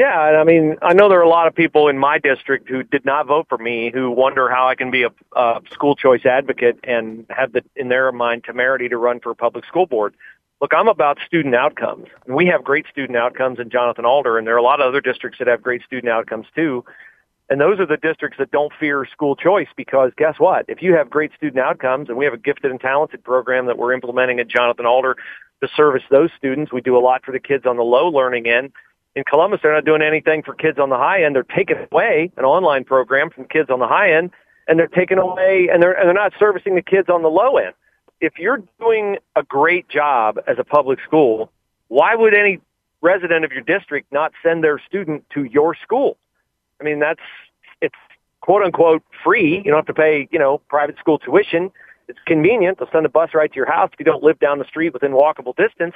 Yeah, 0.00 0.18
I 0.18 0.44
mean, 0.44 0.76
I 0.80 0.94
know 0.94 1.10
there 1.10 1.18
are 1.18 1.22
a 1.24 1.28
lot 1.28 1.46
of 1.46 1.54
people 1.54 1.88
in 1.88 1.98
my 1.98 2.16
district 2.18 2.70
who 2.70 2.82
did 2.82 3.04
not 3.04 3.26
vote 3.26 3.44
for 3.50 3.58
me 3.58 3.90
who 3.92 4.10
wonder 4.10 4.48
how 4.48 4.66
I 4.66 4.74
can 4.74 4.90
be 4.90 5.02
a, 5.02 5.10
a 5.36 5.60
school 5.70 5.94
choice 5.94 6.24
advocate 6.24 6.78
and 6.84 7.26
have 7.28 7.52
the 7.52 7.62
in 7.76 7.90
their 7.90 8.10
mind 8.10 8.44
temerity 8.44 8.88
to 8.88 8.96
run 8.96 9.20
for 9.20 9.30
a 9.30 9.34
public 9.34 9.66
school 9.66 9.84
board. 9.84 10.14
Look, 10.62 10.72
I'm 10.74 10.88
about 10.88 11.18
student 11.26 11.54
outcomes, 11.54 12.08
we 12.26 12.46
have 12.46 12.64
great 12.64 12.86
student 12.90 13.18
outcomes 13.18 13.58
in 13.58 13.68
Jonathan 13.68 14.06
Alder, 14.06 14.38
and 14.38 14.46
there 14.46 14.54
are 14.54 14.56
a 14.56 14.62
lot 14.62 14.80
of 14.80 14.86
other 14.86 15.02
districts 15.02 15.38
that 15.38 15.48
have 15.48 15.60
great 15.60 15.82
student 15.82 16.10
outcomes 16.10 16.46
too. 16.54 16.82
And 17.50 17.60
those 17.60 17.78
are 17.78 17.84
the 17.86 17.98
districts 17.98 18.38
that 18.38 18.50
don't 18.50 18.72
fear 18.80 19.04
school 19.04 19.36
choice 19.36 19.68
because 19.76 20.12
guess 20.16 20.36
what? 20.38 20.64
If 20.66 20.80
you 20.80 20.94
have 20.94 21.10
great 21.10 21.32
student 21.36 21.62
outcomes 21.62 22.08
and 22.08 22.16
we 22.16 22.24
have 22.24 22.32
a 22.32 22.38
gifted 22.38 22.70
and 22.70 22.80
talented 22.80 23.22
program 23.22 23.66
that 23.66 23.76
we're 23.76 23.92
implementing 23.92 24.40
at 24.40 24.48
Jonathan 24.48 24.86
Alder 24.86 25.18
to 25.62 25.68
service 25.76 26.04
those 26.10 26.30
students, 26.38 26.72
we 26.72 26.80
do 26.80 26.96
a 26.96 27.04
lot 27.04 27.22
for 27.22 27.32
the 27.32 27.40
kids 27.40 27.66
on 27.66 27.76
the 27.76 27.82
low 27.82 28.08
learning 28.08 28.48
end. 28.48 28.72
In 29.16 29.24
Columbus, 29.24 29.60
they're 29.62 29.74
not 29.74 29.84
doing 29.84 30.02
anything 30.02 30.42
for 30.42 30.54
kids 30.54 30.78
on 30.78 30.88
the 30.88 30.96
high 30.96 31.24
end. 31.24 31.34
They're 31.34 31.42
taking 31.42 31.76
away 31.90 32.30
an 32.36 32.44
online 32.44 32.84
program 32.84 33.30
from 33.30 33.44
kids 33.44 33.70
on 33.70 33.80
the 33.80 33.88
high 33.88 34.12
end 34.12 34.30
and 34.68 34.78
they're 34.78 34.86
taking 34.86 35.18
away 35.18 35.68
and 35.70 35.82
they're, 35.82 35.92
and 35.92 36.06
they're 36.06 36.14
not 36.14 36.32
servicing 36.38 36.76
the 36.76 36.82
kids 36.82 37.08
on 37.08 37.22
the 37.22 37.28
low 37.28 37.56
end. 37.56 37.74
If 38.20 38.38
you're 38.38 38.62
doing 38.78 39.16
a 39.34 39.42
great 39.42 39.88
job 39.88 40.38
as 40.46 40.58
a 40.58 40.64
public 40.64 41.00
school, 41.04 41.50
why 41.88 42.14
would 42.14 42.34
any 42.34 42.60
resident 43.00 43.44
of 43.44 43.50
your 43.50 43.62
district 43.62 44.12
not 44.12 44.32
send 44.42 44.62
their 44.62 44.78
student 44.78 45.24
to 45.34 45.44
your 45.44 45.74
school? 45.74 46.16
I 46.80 46.84
mean, 46.84 47.00
that's 47.00 47.20
it's 47.80 47.96
quote 48.40 48.62
unquote 48.62 49.02
free. 49.24 49.56
You 49.56 49.64
don't 49.64 49.76
have 49.76 49.86
to 49.86 49.94
pay, 49.94 50.28
you 50.30 50.38
know, 50.38 50.58
private 50.68 50.98
school 50.98 51.18
tuition. 51.18 51.72
It's 52.08 52.18
convenient. 52.26 52.78
They'll 52.78 52.90
send 52.92 53.06
a 53.06 53.10
bus 53.10 53.30
right 53.34 53.50
to 53.50 53.56
your 53.56 53.70
house 53.70 53.90
if 53.92 53.98
you 53.98 54.04
don't 54.04 54.22
live 54.22 54.38
down 54.38 54.58
the 54.58 54.64
street 54.66 54.92
within 54.92 55.12
walkable 55.12 55.56
distance. 55.56 55.94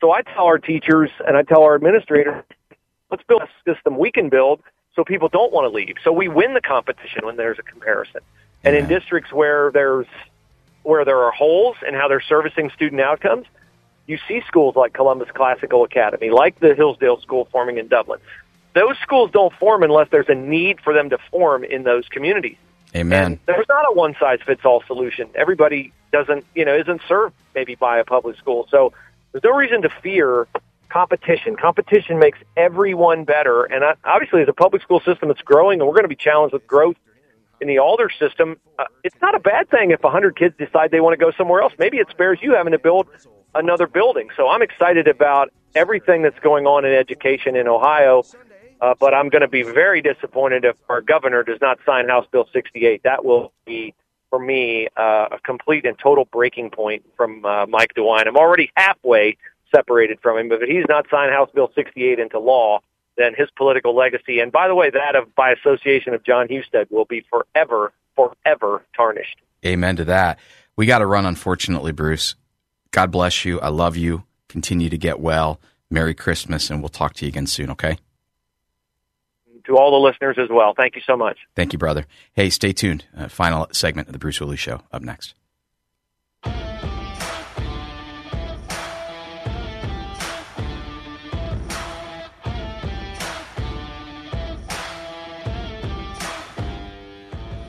So 0.00 0.12
I 0.12 0.22
tell 0.22 0.44
our 0.44 0.58
teachers 0.58 1.10
and 1.26 1.36
I 1.36 1.42
tell 1.42 1.62
our 1.62 1.74
administrators, 1.74 2.44
let's 3.10 3.22
build 3.24 3.42
a 3.42 3.48
system 3.70 3.96
we 3.98 4.10
can 4.10 4.28
build 4.28 4.62
so 4.94 5.04
people 5.04 5.28
don't 5.28 5.52
want 5.52 5.70
to 5.70 5.74
leave. 5.74 5.96
So 6.02 6.12
we 6.12 6.28
win 6.28 6.54
the 6.54 6.60
competition 6.60 7.24
when 7.24 7.36
there's 7.36 7.58
a 7.58 7.62
comparison. 7.62 8.20
And 8.64 8.74
yeah. 8.74 8.82
in 8.82 8.88
districts 8.88 9.32
where 9.32 9.70
there's 9.72 10.06
where 10.82 11.04
there 11.04 11.18
are 11.24 11.32
holes 11.32 11.76
in 11.86 11.94
how 11.94 12.08
they're 12.08 12.20
servicing 12.20 12.70
student 12.70 13.00
outcomes, 13.00 13.46
you 14.06 14.18
see 14.28 14.40
schools 14.46 14.76
like 14.76 14.92
Columbus 14.92 15.28
Classical 15.34 15.82
Academy, 15.82 16.30
like 16.30 16.60
the 16.60 16.74
Hillsdale 16.74 17.20
School 17.20 17.48
forming 17.50 17.78
in 17.78 17.88
Dublin, 17.88 18.20
those 18.74 18.96
schools 19.02 19.30
don't 19.32 19.52
form 19.54 19.82
unless 19.82 20.08
there's 20.10 20.28
a 20.28 20.34
need 20.34 20.80
for 20.80 20.92
them 20.92 21.10
to 21.10 21.18
form 21.30 21.64
in 21.64 21.82
those 21.82 22.06
communities. 22.08 22.56
Amen. 22.94 23.24
And 23.24 23.38
there's 23.46 23.66
not 23.68 23.84
a 23.88 23.92
one 23.92 24.14
size 24.20 24.38
fits 24.46 24.64
all 24.64 24.82
solution. 24.86 25.28
Everybody 25.34 25.92
doesn't, 26.12 26.44
you 26.54 26.64
know, 26.64 26.76
isn't 26.76 27.00
served 27.08 27.34
maybe 27.54 27.74
by 27.74 27.98
a 27.98 28.04
public 28.04 28.36
school. 28.36 28.68
So 28.70 28.92
there's 29.36 29.52
no 29.52 29.58
reason 29.58 29.82
to 29.82 29.90
fear 30.02 30.48
competition. 30.88 31.56
Competition 31.56 32.18
makes 32.18 32.38
everyone 32.56 33.24
better. 33.24 33.64
And 33.64 33.84
obviously, 34.02 34.40
as 34.40 34.48
a 34.48 34.54
public 34.54 34.80
school 34.80 35.00
system 35.00 35.28
that's 35.28 35.42
growing, 35.42 35.78
and 35.80 35.86
we're 35.86 35.94
going 35.94 36.04
to 36.04 36.08
be 36.08 36.16
challenged 36.16 36.54
with 36.54 36.66
growth 36.66 36.96
in 37.60 37.68
the 37.68 37.78
Alder 37.78 38.08
system, 38.18 38.56
uh, 38.78 38.84
it's 39.04 39.16
not 39.20 39.34
a 39.34 39.38
bad 39.38 39.68
thing 39.68 39.90
if 39.90 40.02
100 40.02 40.36
kids 40.36 40.54
decide 40.56 40.90
they 40.90 41.00
want 41.00 41.12
to 41.12 41.22
go 41.22 41.32
somewhere 41.36 41.60
else. 41.60 41.74
Maybe 41.78 41.98
it 41.98 42.08
spares 42.10 42.38
you 42.40 42.54
having 42.54 42.72
to 42.72 42.78
build 42.78 43.08
another 43.54 43.86
building. 43.86 44.30
So 44.38 44.48
I'm 44.48 44.62
excited 44.62 45.06
about 45.06 45.52
everything 45.74 46.22
that's 46.22 46.38
going 46.38 46.66
on 46.66 46.86
in 46.86 46.94
education 46.94 47.56
in 47.56 47.68
Ohio. 47.68 48.22
Uh, 48.80 48.94
but 48.98 49.12
I'm 49.12 49.28
going 49.28 49.42
to 49.42 49.48
be 49.48 49.64
very 49.64 50.00
disappointed 50.00 50.64
if 50.64 50.76
our 50.88 51.02
governor 51.02 51.42
does 51.42 51.58
not 51.60 51.78
sign 51.84 52.08
House 52.08 52.26
Bill 52.30 52.48
68. 52.54 53.02
That 53.02 53.22
will 53.22 53.52
be, 53.66 53.94
for 54.30 54.38
me, 54.38 54.88
uh, 54.96 55.28
a 55.32 55.38
complete 55.44 55.84
and 55.86 55.98
total 55.98 56.24
breaking 56.24 56.70
point 56.70 57.04
from 57.16 57.44
uh, 57.44 57.66
Mike 57.66 57.94
DeWine. 57.94 58.26
I'm 58.26 58.36
already 58.36 58.70
halfway 58.76 59.36
separated 59.74 60.18
from 60.20 60.38
him, 60.38 60.48
but 60.48 60.62
if 60.62 60.68
he's 60.68 60.84
not 60.88 61.06
signed 61.10 61.32
House 61.32 61.50
Bill 61.54 61.70
68 61.74 62.18
into 62.18 62.38
law, 62.38 62.80
then 63.16 63.34
his 63.36 63.48
political 63.56 63.96
legacy, 63.96 64.40
and 64.40 64.52
by 64.52 64.68
the 64.68 64.74
way, 64.74 64.90
that 64.90 65.16
of 65.16 65.34
by 65.34 65.50
association 65.50 66.14
of 66.14 66.22
Jon 66.22 66.48
Husted, 66.48 66.88
will 66.90 67.06
be 67.06 67.24
forever, 67.30 67.92
forever 68.14 68.82
tarnished. 68.94 69.38
Amen 69.64 69.96
to 69.96 70.04
that. 70.04 70.38
We 70.76 70.86
got 70.86 70.98
to 70.98 71.06
run, 71.06 71.24
unfortunately, 71.24 71.92
Bruce. 71.92 72.34
God 72.90 73.10
bless 73.10 73.44
you. 73.44 73.58
I 73.60 73.68
love 73.68 73.96
you. 73.96 74.24
Continue 74.48 74.90
to 74.90 74.98
get 74.98 75.18
well. 75.18 75.60
Merry 75.90 76.14
Christmas, 76.14 76.68
and 76.68 76.80
we'll 76.80 76.88
talk 76.88 77.14
to 77.14 77.24
you 77.24 77.28
again 77.28 77.46
soon, 77.46 77.70
okay? 77.70 77.96
To 79.66 79.76
all 79.76 79.90
the 79.90 80.06
listeners 80.08 80.36
as 80.38 80.48
well. 80.48 80.74
Thank 80.76 80.94
you 80.94 81.02
so 81.04 81.16
much. 81.16 81.38
Thank 81.56 81.72
you, 81.72 81.78
brother. 81.78 82.06
Hey, 82.34 82.50
stay 82.50 82.72
tuned. 82.72 83.04
Uh, 83.16 83.26
final 83.28 83.66
segment 83.72 84.06
of 84.06 84.12
the 84.12 84.18
Bruce 84.18 84.36
Hooley 84.36 84.56
Show 84.56 84.80
up 84.92 85.02
next. 85.02 85.34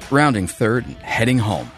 Rounding 0.10 0.48
third 0.48 0.86
and 0.86 0.96
heading 0.98 1.40
home. 1.40 1.72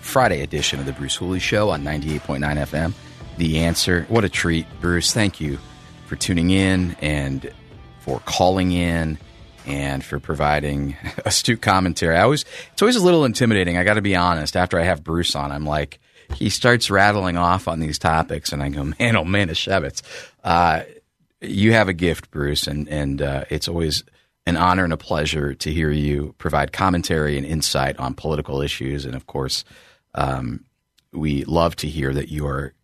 Friday 0.00 0.42
edition 0.42 0.80
of 0.80 0.86
the 0.86 0.92
Bruce 0.92 1.16
Hooley 1.16 1.38
Show 1.38 1.70
on 1.70 1.82
98.9 1.82 2.40
FM. 2.40 2.92
The 3.38 3.60
answer. 3.60 4.04
What 4.08 4.24
a 4.24 4.28
treat, 4.28 4.66
Bruce. 4.80 5.12
Thank 5.12 5.40
you 5.40 5.58
for 6.06 6.16
tuning 6.16 6.50
in 6.50 6.96
and 7.00 7.50
for 8.00 8.20
calling 8.26 8.72
in 8.72 9.18
and 9.66 10.04
for 10.04 10.18
providing 10.18 10.96
astute 11.24 11.60
commentary. 11.62 12.16
I 12.16 12.22
always 12.22 12.44
it's 12.72 12.82
always 12.82 12.96
a 12.96 13.04
little 13.04 13.24
intimidating. 13.24 13.76
I 13.76 13.84
got 13.84 13.94
to 13.94 14.02
be 14.02 14.16
honest. 14.16 14.56
After 14.56 14.78
I 14.78 14.84
have 14.84 15.04
Bruce 15.04 15.34
on, 15.34 15.52
I'm 15.52 15.66
like 15.66 15.98
he 16.34 16.48
starts 16.48 16.90
rattling 16.90 17.36
off 17.36 17.68
on 17.68 17.80
these 17.80 17.98
topics, 17.98 18.52
and 18.52 18.62
I 18.62 18.68
go, 18.68 18.84
man, 18.98 19.16
oh 19.16 19.24
man, 19.24 19.48
Shevitz. 19.48 20.02
Uh, 20.42 20.82
you 21.40 21.72
have 21.72 21.88
a 21.88 21.92
gift, 21.92 22.30
Bruce, 22.30 22.66
and 22.66 22.88
and 22.88 23.22
uh, 23.22 23.44
it's 23.50 23.68
always 23.68 24.04
an 24.46 24.56
honor 24.56 24.84
and 24.84 24.92
a 24.92 24.98
pleasure 24.98 25.54
to 25.54 25.72
hear 25.72 25.90
you 25.90 26.34
provide 26.36 26.72
commentary 26.72 27.38
and 27.38 27.46
insight 27.46 27.98
on 27.98 28.14
political 28.14 28.60
issues. 28.60 29.06
And 29.06 29.14
of 29.14 29.26
course, 29.26 29.64
um, 30.14 30.64
we 31.12 31.44
love 31.44 31.76
to 31.76 31.88
hear 31.88 32.12
that 32.12 32.28
you 32.28 32.46
are 32.46 32.74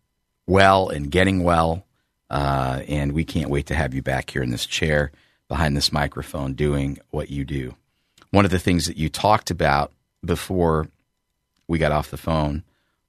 well 0.47 0.89
and 0.89 1.11
getting 1.11 1.43
well. 1.43 1.85
Uh, 2.31 2.83
and 2.89 3.13
we 3.13 3.25
can't 3.25 3.51
wait 3.51 3.67
to 3.67 3.75
have 3.75 3.93
you 3.93 4.03
back 4.03 4.31
here 4.31 4.43
in 4.43 4.51
this 4.51 4.65
chair 4.65 5.11
behind 5.51 5.77
this 5.77 5.93
microphone 5.93 6.55
doing 6.55 6.97
what 7.11 7.29
you 7.29 7.45
do. 7.45 7.75
One 8.31 8.45
of 8.45 8.53
the 8.53 8.59
things 8.61 8.87
that 8.87 8.97
you 8.97 9.09
talked 9.09 9.51
about 9.51 9.93
before 10.25 10.87
we 11.67 11.77
got 11.77 11.91
off 11.91 12.13
the 12.13 12.17
phone 12.17 12.63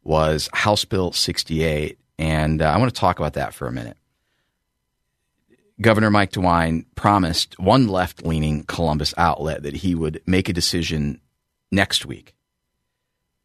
was 0.03 0.49
House 0.51 0.83
Bill 0.83 1.11
68. 1.11 1.99
And 2.17 2.63
uh, 2.63 2.65
I 2.65 2.79
want 2.79 2.91
to 2.93 2.99
talk 2.99 3.19
about 3.19 3.33
that 3.33 3.53
for 3.53 3.67
a 3.67 3.71
minute. 3.71 3.95
Governor 5.79 6.09
Mike 6.09 6.31
DeWine 6.31 6.85
promised 6.95 7.59
one 7.59 7.87
left 7.87 8.25
leaning 8.25 8.63
Columbus 8.63 9.13
outlet 9.17 9.61
that 9.61 9.75
he 9.75 9.93
would 9.93 10.19
make 10.25 10.49
a 10.49 10.53
decision 10.53 11.21
next 11.71 12.07
week. 12.07 12.33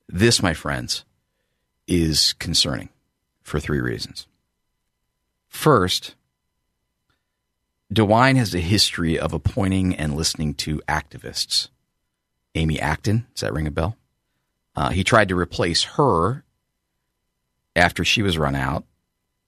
This, 0.08 0.42
my 0.42 0.54
friends, 0.54 1.04
is 1.86 2.32
concerning 2.34 2.88
for 3.42 3.60
three 3.60 3.80
reasons. 3.80 4.26
First, 5.48 6.14
DeWine 7.92 8.36
has 8.36 8.54
a 8.54 8.60
history 8.60 9.18
of 9.18 9.32
appointing 9.32 9.94
and 9.94 10.16
listening 10.16 10.54
to 10.54 10.80
activists. 10.88 11.68
Amy 12.54 12.80
Acton, 12.80 13.26
does 13.34 13.42
that 13.42 13.52
ring 13.52 13.66
a 13.66 13.70
bell? 13.70 13.96
Uh, 14.74 14.90
he 14.90 15.04
tried 15.04 15.28
to 15.28 15.38
replace 15.38 15.84
her 15.84 16.44
after 17.74 18.04
she 18.04 18.22
was 18.22 18.38
run 18.38 18.54
out 18.54 18.84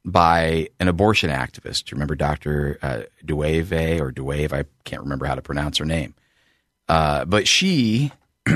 by 0.04 0.68
an 0.78 0.88
abortion 0.88 1.30
activist. 1.30 1.84
Do 1.84 1.90
you 1.90 1.96
remember 1.96 2.14
Dr. 2.14 2.78
Uh, 2.80 3.02
or 3.22 4.12
Duwve? 4.12 4.52
I 4.52 4.64
can't 4.84 5.02
remember 5.02 5.26
how 5.26 5.34
to 5.34 5.42
pronounce 5.42 5.78
her 5.78 5.84
name. 5.84 6.14
Uh, 6.88 7.24
but 7.24 7.46
she 7.46 8.12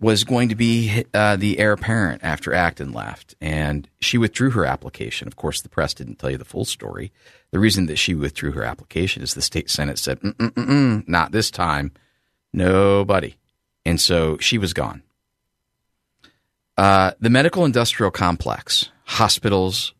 was 0.00 0.24
going 0.24 0.48
to 0.48 0.54
be 0.54 1.04
uh, 1.14 1.36
the 1.36 1.58
heir 1.58 1.72
apparent 1.72 2.22
after 2.24 2.52
Acton 2.52 2.92
left, 2.92 3.34
and 3.40 3.88
she 4.00 4.18
withdrew 4.18 4.50
her 4.50 4.66
application. 4.66 5.28
Of 5.28 5.36
course, 5.36 5.62
the 5.62 5.68
press 5.68 5.94
didn't 5.94 6.18
tell 6.18 6.30
you 6.30 6.38
the 6.38 6.44
full 6.44 6.64
story. 6.64 7.12
The 7.52 7.58
reason 7.58 7.86
that 7.86 7.96
she 7.96 8.14
withdrew 8.14 8.52
her 8.52 8.64
application 8.64 9.22
is 9.22 9.34
the 9.34 9.42
state 9.42 9.70
senate 9.70 9.98
said, 9.98 10.20
Mm-mm-mm, 10.20 11.08
"Not 11.08 11.32
this 11.32 11.50
time, 11.50 11.92
nobody," 12.52 13.36
and 13.84 14.00
so 14.00 14.38
she 14.38 14.56
was 14.58 14.72
gone. 14.72 15.02
Uh, 16.76 17.12
the 17.20 17.30
medical 17.30 17.64
industrial 17.64 18.10
complex, 18.10 18.90
hospitals, 19.04 19.92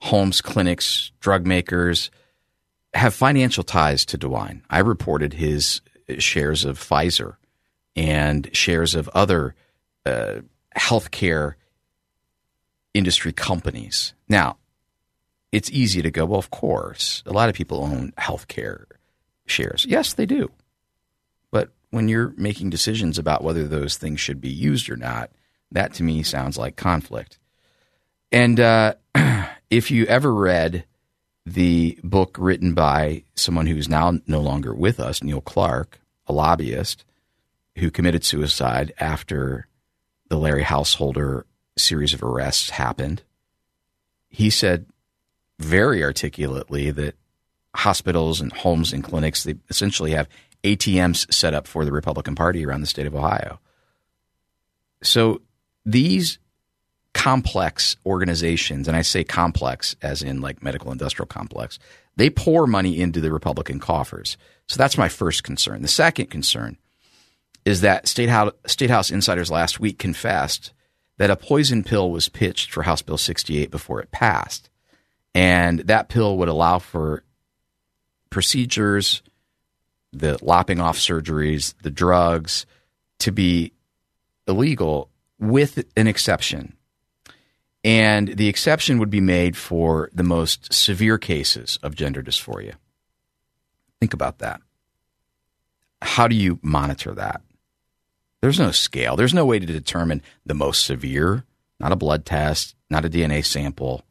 homes, 0.00 0.40
clinics, 0.40 1.12
drug 1.20 1.46
makers 1.46 2.10
have 2.94 3.14
financial 3.14 3.62
ties 3.62 4.04
to 4.06 4.18
DeWine. 4.18 4.62
I 4.68 4.80
reported 4.80 5.34
his 5.34 5.80
shares 6.18 6.64
of 6.64 6.78
Pfizer 6.78 7.36
and 7.94 8.48
shares 8.52 8.94
of 8.94 9.08
other 9.14 9.54
uh, 10.04 10.40
healthcare 10.76 11.54
industry 12.94 13.32
companies. 13.32 14.14
Now, 14.28 14.56
it's 15.52 15.70
easy 15.70 16.02
to 16.02 16.10
go, 16.10 16.24
well, 16.26 16.38
of 16.38 16.50
course, 16.50 17.22
a 17.26 17.32
lot 17.32 17.48
of 17.48 17.54
people 17.54 17.82
own 17.82 18.12
healthcare 18.18 18.84
shares. 19.46 19.86
Yes, 19.88 20.12
they 20.12 20.26
do. 20.26 20.50
But 21.50 21.70
when 21.90 22.08
you're 22.08 22.34
making 22.36 22.70
decisions 22.70 23.18
about 23.18 23.42
whether 23.42 23.66
those 23.66 23.96
things 23.96 24.20
should 24.20 24.40
be 24.40 24.50
used 24.50 24.90
or 24.90 24.96
not, 24.96 25.30
that 25.72 25.94
to 25.94 26.02
me 26.02 26.22
sounds 26.22 26.58
like 26.58 26.76
conflict. 26.76 27.38
And 28.30 28.60
uh, 28.60 28.94
if 29.70 29.90
you 29.90 30.04
ever 30.06 30.34
read 30.34 30.84
the 31.46 31.98
book 32.04 32.36
written 32.38 32.74
by 32.74 33.24
someone 33.34 33.66
who's 33.66 33.88
now 33.88 34.18
no 34.26 34.40
longer 34.40 34.74
with 34.74 35.00
us, 35.00 35.22
Neil 35.22 35.40
Clark, 35.40 35.98
a 36.26 36.32
lobbyist 36.32 37.04
who 37.76 37.90
committed 37.90 38.24
suicide 38.24 38.92
after 39.00 39.66
the 40.28 40.36
Larry 40.36 40.62
Householder 40.62 41.46
series 41.76 42.12
of 42.12 42.22
arrests 42.22 42.70
happened, 42.70 43.22
he 44.28 44.50
said 44.50 44.84
very 45.58 46.02
articulately 46.02 46.90
that 46.90 47.16
hospitals 47.74 48.40
and 48.40 48.52
homes 48.52 48.92
and 48.92 49.04
clinics 49.04 49.44
they 49.44 49.54
essentially 49.68 50.12
have 50.12 50.28
ATMs 50.64 51.32
set 51.32 51.54
up 51.54 51.66
for 51.66 51.84
the 51.84 51.92
Republican 51.92 52.34
Party 52.34 52.64
around 52.64 52.80
the 52.80 52.86
state 52.86 53.06
of 53.06 53.14
Ohio. 53.14 53.60
So 55.02 55.42
these 55.84 56.38
complex 57.14 57.96
organizations, 58.04 58.88
and 58.88 58.96
I 58.96 59.02
say 59.02 59.24
complex 59.24 59.96
as 60.02 60.22
in 60.22 60.40
like 60.40 60.62
medical 60.62 60.92
industrial 60.92 61.26
complex, 61.26 61.78
they 62.16 62.30
pour 62.30 62.66
money 62.66 63.00
into 63.00 63.20
the 63.20 63.32
Republican 63.32 63.78
coffers. 63.78 64.36
So 64.66 64.76
that's 64.76 64.98
my 64.98 65.08
first 65.08 65.44
concern. 65.44 65.82
The 65.82 65.88
second 65.88 66.26
concern 66.26 66.76
is 67.64 67.80
that 67.82 68.08
State 68.08 68.28
House, 68.28 68.52
State 68.66 68.90
House 68.90 69.10
insiders 69.10 69.50
last 69.50 69.78
week 69.78 69.98
confessed 69.98 70.72
that 71.18 71.30
a 71.30 71.36
poison 71.36 71.84
pill 71.84 72.10
was 72.10 72.28
pitched 72.28 72.72
for 72.72 72.82
House 72.82 73.02
Bill 73.02 73.18
68 73.18 73.70
before 73.70 74.00
it 74.00 74.10
passed. 74.10 74.70
And 75.38 75.78
that 75.86 76.08
pill 76.08 76.36
would 76.38 76.48
allow 76.48 76.80
for 76.80 77.22
procedures, 78.28 79.22
the 80.12 80.36
lopping 80.42 80.80
off 80.80 80.98
surgeries, 80.98 81.74
the 81.80 81.92
drugs 81.92 82.66
to 83.20 83.30
be 83.30 83.72
illegal 84.48 85.10
with 85.38 85.84
an 85.96 86.08
exception. 86.08 86.76
And 87.84 88.36
the 88.36 88.48
exception 88.48 88.98
would 88.98 89.10
be 89.10 89.20
made 89.20 89.56
for 89.56 90.10
the 90.12 90.24
most 90.24 90.74
severe 90.74 91.18
cases 91.18 91.78
of 91.84 91.94
gender 91.94 92.20
dysphoria. 92.20 92.74
Think 94.00 94.14
about 94.14 94.38
that. 94.38 94.60
How 96.02 96.26
do 96.26 96.34
you 96.34 96.58
monitor 96.62 97.14
that? 97.14 97.42
There's 98.40 98.58
no 98.58 98.72
scale. 98.72 99.14
There's 99.14 99.34
no 99.34 99.46
way 99.46 99.60
to 99.60 99.66
determine 99.66 100.20
the 100.44 100.54
most 100.54 100.84
severe, 100.84 101.44
not 101.78 101.92
a 101.92 101.96
blood 101.96 102.26
test, 102.26 102.74
not 102.90 103.04
a 103.04 103.08
DNA 103.08 103.44
sample, 103.44 104.04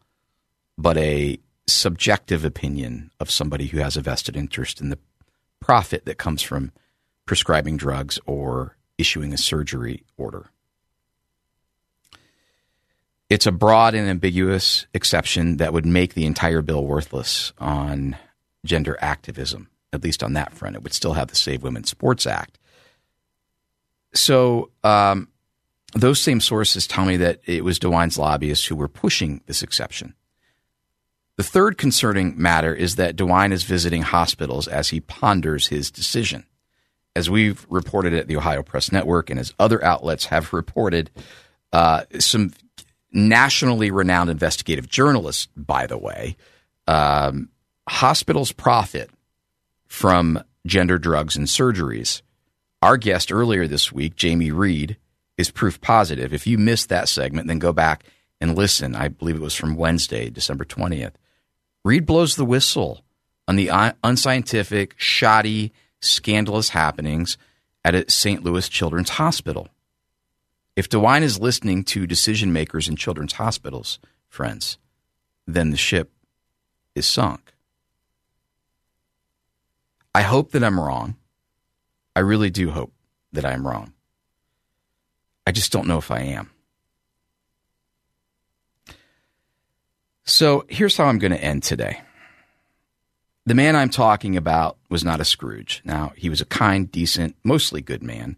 but 0.78 0.98
a 0.98 1.40
subjective 1.68 2.46
opinion 2.46 3.12
of 3.20 3.32
somebody 3.32 3.68
who 3.68 3.80
has 3.80 3.98
a 3.98 4.02
vested 4.02 4.38
interest 4.38 4.80
in 4.80 4.90
the 4.90 5.00
profit 5.60 6.06
that 6.06 6.18
comes 6.18 6.42
from 6.42 6.72
prescribing 7.26 7.78
drugs 7.78 8.20
or 8.26 8.78
issuing 8.98 9.34
a 9.34 9.38
surgery 9.38 10.04
order. 10.18 10.50
It's 13.30 13.46
a 13.46 13.52
broad 13.52 13.94
and 13.94 14.08
ambiguous 14.10 14.88
exception 14.94 15.58
that 15.58 15.74
would 15.74 15.86
make 15.86 16.14
the 16.14 16.26
entire 16.26 16.62
bill 16.62 16.86
worthless 16.86 17.52
on 17.58 18.16
gender 18.64 18.98
activism, 19.02 19.70
at 19.92 20.04
least 20.04 20.24
on 20.24 20.34
that 20.34 20.54
front. 20.54 20.78
It 20.78 20.84
would 20.84 20.94
still 20.94 21.14
have 21.14 21.28
the 21.28 21.36
Save 21.36 21.64
Women 21.64 21.84
Sports 21.84 22.26
Act. 22.26 22.58
So, 24.14 24.72
um, 24.84 25.28
those 25.94 26.22
same 26.22 26.40
sources 26.40 26.88
tell 26.88 27.06
me 27.06 27.18
that 27.18 27.42
it 27.46 27.64
was 27.64 27.80
DeWine's 27.80 28.18
lobbyists 28.18 28.66
who 28.66 28.76
were 28.76 28.88
pushing 28.88 29.42
this 29.46 29.64
exception. 29.64 30.14
The 31.38 31.44
third 31.44 31.78
concerning 31.78 32.34
matter 32.42 32.74
is 32.74 32.96
that 32.96 33.16
DeWine 33.16 33.52
is 33.52 33.64
visiting 33.64 34.02
hospitals 34.02 34.68
as 34.68 34.90
he 34.90 35.00
ponders 35.00 35.68
his 35.68 35.92
decision. 35.92 36.46
As 37.16 37.30
we've 37.30 37.66
reported 37.70 38.14
at 38.14 38.28
the 38.28 38.38
Ohio 38.38 38.64
Press 38.64 38.92
Network 38.92 39.30
and 39.30 39.40
as 39.40 39.54
other 39.60 39.84
outlets 39.84 40.26
have 40.26 40.52
reported, 40.52 41.12
uh, 41.72 42.04
some 42.20 42.54
nationally 43.12 43.92
renowned 43.92 44.32
investigative 44.32 44.90
journalists, 44.90 45.48
by 45.56 45.86
the 45.86 45.98
way, 45.98 46.36
um, 46.88 47.50
hospitals 47.88 48.52
profit 48.52 49.12
from 49.86 50.44
gender 50.66 50.98
drugs 50.98 51.36
and 51.36 51.48
surgeries. 51.48 52.24
Our 52.82 52.98
guest 52.98 53.32
earlier 53.32 53.68
this 53.68 53.92
week, 53.92 54.16
Jamie 54.16 54.52
Reed, 54.52 54.98
is 55.38 55.52
proof 55.52 55.80
positive. 55.82 56.34
If 56.34 56.48
you 56.48 56.58
missed 56.58 56.90
that 56.90 57.10
segment, 57.10 57.48
then 57.48 57.60
go 57.60 57.74
back 57.74 58.06
and 58.42 58.56
listen. 58.56 58.96
I 58.96 59.08
believe 59.08 59.36
it 59.36 59.42
was 59.42 59.56
from 59.56 59.76
Wednesday, 59.76 60.30
December 60.30 60.66
20th. 60.66 61.14
Reed 61.88 62.06
blows 62.06 62.36
the 62.36 62.44
whistle 62.44 63.06
on 63.48 63.56
the 63.56 63.72
unscientific, 64.04 64.94
shoddy, 64.98 65.72
scandalous 66.02 66.68
happenings 66.68 67.38
at 67.86 67.96
a 67.96 68.12
St. 68.12 68.44
Louis 68.44 68.68
Children's 68.68 69.12
Hospital. 69.12 69.70
If 70.76 70.90
DeWine 70.90 71.22
is 71.22 71.40
listening 71.40 71.86
to 71.86 72.06
decision 72.06 72.52
makers 72.52 72.90
in 72.90 72.98
children's 72.98 73.32
hospitals, 73.32 74.00
friends, 74.28 74.78
then 75.48 75.70
the 75.70 75.78
ship 75.78 76.12
is 76.94 77.06
sunk. 77.06 77.54
I 80.14 80.24
hope 80.24 80.52
that 80.52 80.66
I'm 80.66 80.82
wrong. 80.82 81.16
I 82.18 82.20
really 82.20 82.50
do 82.50 82.70
hope 82.70 82.92
that 83.32 83.46
I'm 83.46 83.66
wrong. 83.66 83.94
I 85.46 85.54
just 85.54 85.72
don't 85.72 85.88
know 85.88 86.00
if 86.00 86.12
I 86.12 86.20
am. 86.20 86.52
So 90.30 90.66
here's 90.68 90.98
how 90.98 91.06
I'm 91.06 91.20
going 91.20 91.32
to 91.32 91.42
end 91.42 91.64
today. 91.64 92.02
The 93.46 93.56
man 93.56 93.78
I'm 93.78 93.90
talking 93.90 94.36
about 94.36 94.78
was 94.90 95.06
not 95.06 95.22
a 95.22 95.26
Scrooge. 95.26 95.82
Now, 95.86 96.12
he 96.18 96.30
was 96.30 96.42
a 96.42 96.46
kind, 96.46 96.92
decent, 96.92 97.38
mostly 97.46 97.82
good 97.82 98.04
man, 98.04 98.36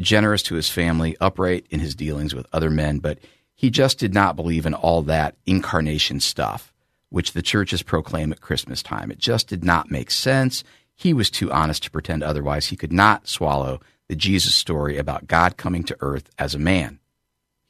generous 0.00 0.42
to 0.42 0.56
his 0.56 0.68
family, 0.68 1.16
upright 1.20 1.66
in 1.70 1.78
his 1.78 1.94
dealings 1.94 2.34
with 2.34 2.48
other 2.52 2.68
men, 2.68 2.98
but 2.98 3.20
he 3.54 3.70
just 3.70 3.96
did 3.96 4.12
not 4.12 4.34
believe 4.34 4.66
in 4.66 4.74
all 4.74 5.02
that 5.02 5.36
incarnation 5.46 6.18
stuff, 6.18 6.72
which 7.10 7.30
the 7.30 7.42
churches 7.42 7.84
proclaim 7.84 8.32
at 8.32 8.40
Christmas 8.40 8.82
time. 8.82 9.12
It 9.12 9.18
just 9.18 9.46
did 9.46 9.62
not 9.62 9.92
make 9.92 10.10
sense. 10.10 10.64
He 10.96 11.12
was 11.12 11.30
too 11.30 11.52
honest 11.52 11.84
to 11.84 11.92
pretend 11.92 12.24
otherwise. 12.24 12.66
He 12.66 12.76
could 12.76 12.92
not 12.92 13.28
swallow 13.28 13.80
the 14.08 14.16
Jesus 14.16 14.56
story 14.56 14.98
about 14.98 15.28
God 15.28 15.56
coming 15.56 15.84
to 15.84 15.96
earth 16.00 16.28
as 16.40 16.56
a 16.56 16.58
man. 16.58 16.98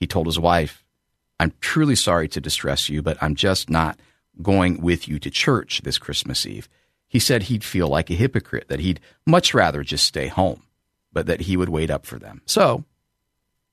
He 0.00 0.06
told 0.06 0.24
his 0.24 0.38
wife, 0.38 0.83
I'm 1.40 1.52
truly 1.60 1.96
sorry 1.96 2.28
to 2.28 2.40
distress 2.40 2.88
you, 2.88 3.02
but 3.02 3.16
I'm 3.20 3.34
just 3.34 3.68
not 3.68 3.98
going 4.40 4.80
with 4.80 5.08
you 5.08 5.18
to 5.18 5.30
church 5.30 5.82
this 5.82 5.98
Christmas 5.98 6.46
Eve. 6.46 6.68
He 7.08 7.18
said 7.18 7.44
he'd 7.44 7.64
feel 7.64 7.88
like 7.88 8.10
a 8.10 8.14
hypocrite, 8.14 8.68
that 8.68 8.80
he'd 8.80 9.00
much 9.26 9.54
rather 9.54 9.82
just 9.82 10.06
stay 10.06 10.28
home, 10.28 10.62
but 11.12 11.26
that 11.26 11.42
he 11.42 11.56
would 11.56 11.68
wait 11.68 11.90
up 11.90 12.06
for 12.06 12.18
them. 12.18 12.42
So 12.46 12.84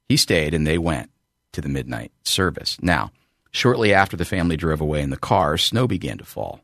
he 0.07 0.17
stayed 0.17 0.53
and 0.53 0.65
they 0.65 0.77
went 0.77 1.11
to 1.53 1.61
the 1.61 1.69
midnight 1.69 2.11
service. 2.23 2.77
Now, 2.81 3.11
shortly 3.51 3.93
after 3.93 4.17
the 4.17 4.25
family 4.25 4.57
drove 4.57 4.81
away 4.81 5.01
in 5.01 5.09
the 5.09 5.17
car, 5.17 5.57
snow 5.57 5.87
began 5.87 6.17
to 6.17 6.25
fall. 6.25 6.61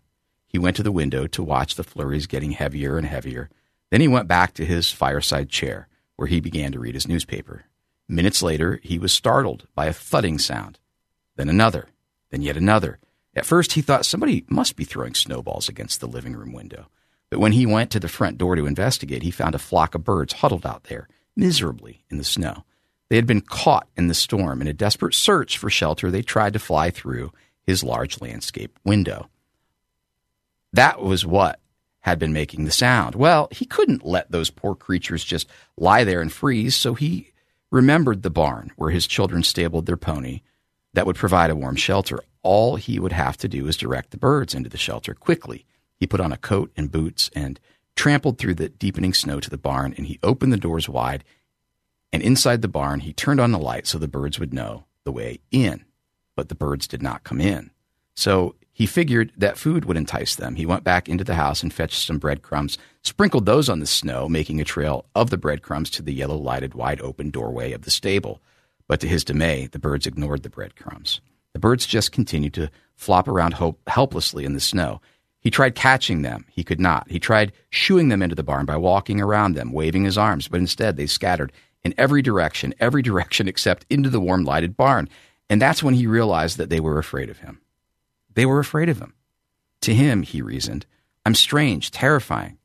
He 0.47 0.57
went 0.57 0.75
to 0.77 0.83
the 0.83 0.91
window 0.91 1.27
to 1.27 1.43
watch 1.43 1.75
the 1.75 1.83
flurries 1.83 2.27
getting 2.27 2.51
heavier 2.51 2.97
and 2.97 3.05
heavier. 3.05 3.49
Then 3.91 4.01
he 4.01 4.07
went 4.07 4.27
back 4.27 4.53
to 4.55 4.65
his 4.65 4.91
fireside 4.91 5.49
chair, 5.49 5.87
where 6.15 6.27
he 6.27 6.39
began 6.39 6.71
to 6.71 6.79
read 6.79 6.95
his 6.95 7.07
newspaper. 7.07 7.65
Minutes 8.07 8.41
later, 8.41 8.79
he 8.83 8.97
was 8.97 9.11
startled 9.11 9.67
by 9.75 9.85
a 9.85 9.93
thudding 9.93 10.39
sound 10.39 10.79
then 11.37 11.49
another, 11.49 11.87
then 12.29 12.41
yet 12.41 12.57
another. 12.57 12.99
At 13.35 13.45
first, 13.45 13.73
he 13.73 13.81
thought 13.81 14.05
somebody 14.05 14.43
must 14.49 14.75
be 14.75 14.83
throwing 14.83 15.13
snowballs 15.13 15.69
against 15.69 15.99
the 15.99 16.07
living 16.07 16.35
room 16.35 16.51
window. 16.51 16.87
But 17.29 17.39
when 17.39 17.51
he 17.51 17.65
went 17.65 17.91
to 17.91 17.99
the 17.99 18.07
front 18.07 18.37
door 18.37 18.55
to 18.55 18.65
investigate, 18.65 19.23
he 19.23 19.31
found 19.31 19.55
a 19.55 19.59
flock 19.59 19.95
of 19.95 20.03
birds 20.03 20.33
huddled 20.33 20.65
out 20.65 20.85
there, 20.85 21.07
miserably 21.35 22.03
in 22.09 22.17
the 22.17 22.23
snow. 22.23 22.63
They 23.09 23.15
had 23.15 23.27
been 23.27 23.41
caught 23.41 23.87
in 23.95 24.07
the 24.07 24.13
storm. 24.13 24.61
In 24.61 24.67
a 24.67 24.73
desperate 24.73 25.13
search 25.13 25.57
for 25.57 25.69
shelter, 25.69 26.11
they 26.11 26.21
tried 26.21 26.53
to 26.53 26.59
fly 26.59 26.89
through 26.89 27.31
his 27.63 27.83
large 27.83 28.21
landscape 28.21 28.77
window. 28.83 29.29
That 30.73 31.01
was 31.01 31.25
what 31.25 31.59
had 32.01 32.19
been 32.19 32.33
making 32.33 32.65
the 32.65 32.71
sound. 32.71 33.15
Well, 33.15 33.49
he 33.51 33.65
couldn't 33.65 34.05
let 34.05 34.31
those 34.31 34.49
poor 34.49 34.75
creatures 34.75 35.23
just 35.23 35.47
lie 35.77 36.03
there 36.03 36.21
and 36.21 36.31
freeze, 36.31 36.75
so 36.75 36.93
he 36.93 37.31
remembered 37.71 38.23
the 38.23 38.29
barn 38.29 38.71
where 38.77 38.91
his 38.91 39.07
children 39.07 39.43
stabled 39.43 39.85
their 39.85 39.97
pony 39.97 40.41
that 40.93 41.05
would 41.05 41.15
provide 41.15 41.49
a 41.49 41.55
warm 41.55 41.75
shelter. 41.75 42.19
All 42.43 42.75
he 42.75 42.99
would 42.99 43.11
have 43.11 43.37
to 43.37 43.47
do 43.47 43.67
is 43.67 43.77
direct 43.77 44.11
the 44.11 44.17
birds 44.17 44.53
into 44.55 44.69
the 44.69 44.77
shelter 44.77 45.13
quickly. 45.13 45.65
He 45.97 46.07
put 46.07 46.19
on 46.19 46.31
a 46.31 46.37
coat 46.37 46.71
and 46.77 46.91
boots 46.91 47.29
and 47.35 47.59
trampled 47.95 48.37
through 48.37 48.55
the 48.55 48.69
deepening 48.69 49.13
snow 49.13 49.39
to 49.39 49.49
the 49.49 49.57
barn, 49.57 49.93
and 49.97 50.05
he 50.05 50.19
opened 50.23 50.53
the 50.53 50.57
doors 50.57 50.87
wide. 50.87 51.23
And 52.13 52.21
inside 52.21 52.61
the 52.61 52.67
barn, 52.67 53.01
he 53.01 53.13
turned 53.13 53.39
on 53.39 53.51
the 53.51 53.59
light 53.59 53.87
so 53.87 53.97
the 53.97 54.07
birds 54.07 54.39
would 54.39 54.53
know 54.53 54.85
the 55.03 55.11
way 55.11 55.39
in. 55.51 55.83
But 56.35 56.49
the 56.49 56.55
birds 56.55 56.87
did 56.87 57.01
not 57.01 57.23
come 57.23 57.41
in. 57.41 57.71
So 58.15 58.55
he 58.71 58.85
figured 58.85 59.33
that 59.35 59.57
food 59.57 59.85
would 59.85 59.97
entice 59.97 60.35
them. 60.35 60.55
He 60.55 60.65
went 60.65 60.83
back 60.83 61.09
into 61.09 61.23
the 61.23 61.33
house 61.33 61.63
and 61.63 61.73
fetched 61.73 62.05
some 62.05 62.19
breadcrumbs, 62.19 62.77
sprinkled 63.01 63.47
those 63.47 63.69
on 63.69 63.79
the 63.79 63.87
snow, 63.87 64.29
making 64.29 64.61
a 64.61 64.65
trail 64.65 65.05
of 65.15 65.31
the 65.31 65.37
breadcrumbs 65.37 65.89
to 65.91 66.03
the 66.03 66.13
yellow 66.13 66.37
lighted, 66.37 66.75
wide 66.75 67.01
open 67.01 67.31
doorway 67.31 67.71
of 67.71 67.81
the 67.81 67.91
stable. 67.91 68.39
But 68.87 68.99
to 69.01 69.07
his 69.07 69.23
dismay, 69.23 69.67
the 69.67 69.79
birds 69.79 70.07
ignored 70.07 70.43
the 70.43 70.49
breadcrumbs. 70.49 71.21
The 71.53 71.59
birds 71.59 71.85
just 71.85 72.11
continued 72.11 72.53
to 72.55 72.69
flop 72.95 73.27
around 73.27 73.55
helplessly 73.87 74.45
in 74.45 74.53
the 74.53 74.59
snow. 74.59 75.01
He 75.39 75.51
tried 75.51 75.75
catching 75.75 76.21
them. 76.21 76.45
He 76.49 76.63
could 76.63 76.79
not. 76.79 77.09
He 77.09 77.19
tried 77.19 77.53
shooing 77.69 78.09
them 78.09 78.21
into 78.21 78.35
the 78.35 78.43
barn 78.43 78.65
by 78.65 78.77
walking 78.77 79.21
around 79.21 79.53
them, 79.53 79.71
waving 79.71 80.03
his 80.03 80.17
arms, 80.17 80.47
but 80.47 80.59
instead 80.59 80.97
they 80.97 81.07
scattered 81.07 81.51
in 81.83 81.93
every 81.97 82.21
direction, 82.21 82.73
every 82.79 83.01
direction 83.09 83.47
except 83.47 83.85
into 83.89 84.09
the 84.09 84.19
warm 84.19 84.43
lighted 84.43 84.75
barn. 84.75 85.09
And 85.49 85.61
that's 85.61 85.83
when 85.83 85.93
he 85.93 86.07
realized 86.07 86.57
that 86.57 86.69
they 86.69 86.79
were 86.79 86.97
afraid 86.97 87.29
of 87.29 87.39
him. 87.39 87.61
They 88.33 88.45
were 88.45 88.59
afraid 88.59 88.89
of 88.89 88.99
him. 88.99 89.13
To 89.81 89.93
him, 89.93 90.23
he 90.23 90.41
reasoned, 90.41 90.85
I'm 91.25 91.35
strange, 91.35 91.91
terrifying. 91.91 92.57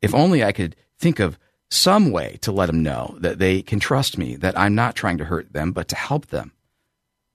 If 0.00 0.14
only 0.14 0.44
I 0.44 0.52
could 0.52 0.76
think 0.98 1.20
of 1.20 1.38
some 1.70 2.10
way 2.10 2.38
to 2.42 2.52
let 2.52 2.66
them 2.66 2.82
know 2.82 3.16
that 3.20 3.38
they 3.38 3.62
can 3.62 3.80
trust 3.80 4.18
me, 4.18 4.36
that 4.36 4.58
I'm 4.58 4.74
not 4.74 4.94
trying 4.94 5.18
to 5.18 5.24
hurt 5.24 5.52
them, 5.52 5.72
but 5.72 5.88
to 5.88 5.96
help 5.96 6.26
them. 6.26 6.52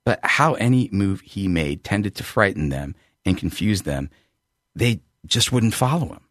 But 0.04 0.20
how 0.24 0.54
any 0.56 0.90
move 0.92 1.22
he 1.22 1.48
made 1.48 1.84
tended 1.84 2.16
to 2.16 2.24
frighten 2.24 2.70
them 2.70 2.96
and 3.26 3.38
confuse 3.38 3.84
them, 3.84 4.10
they 4.76 5.02
just 5.26 5.52
wouldn't 5.52 5.74
follow 5.74 6.08
him. 6.08 6.28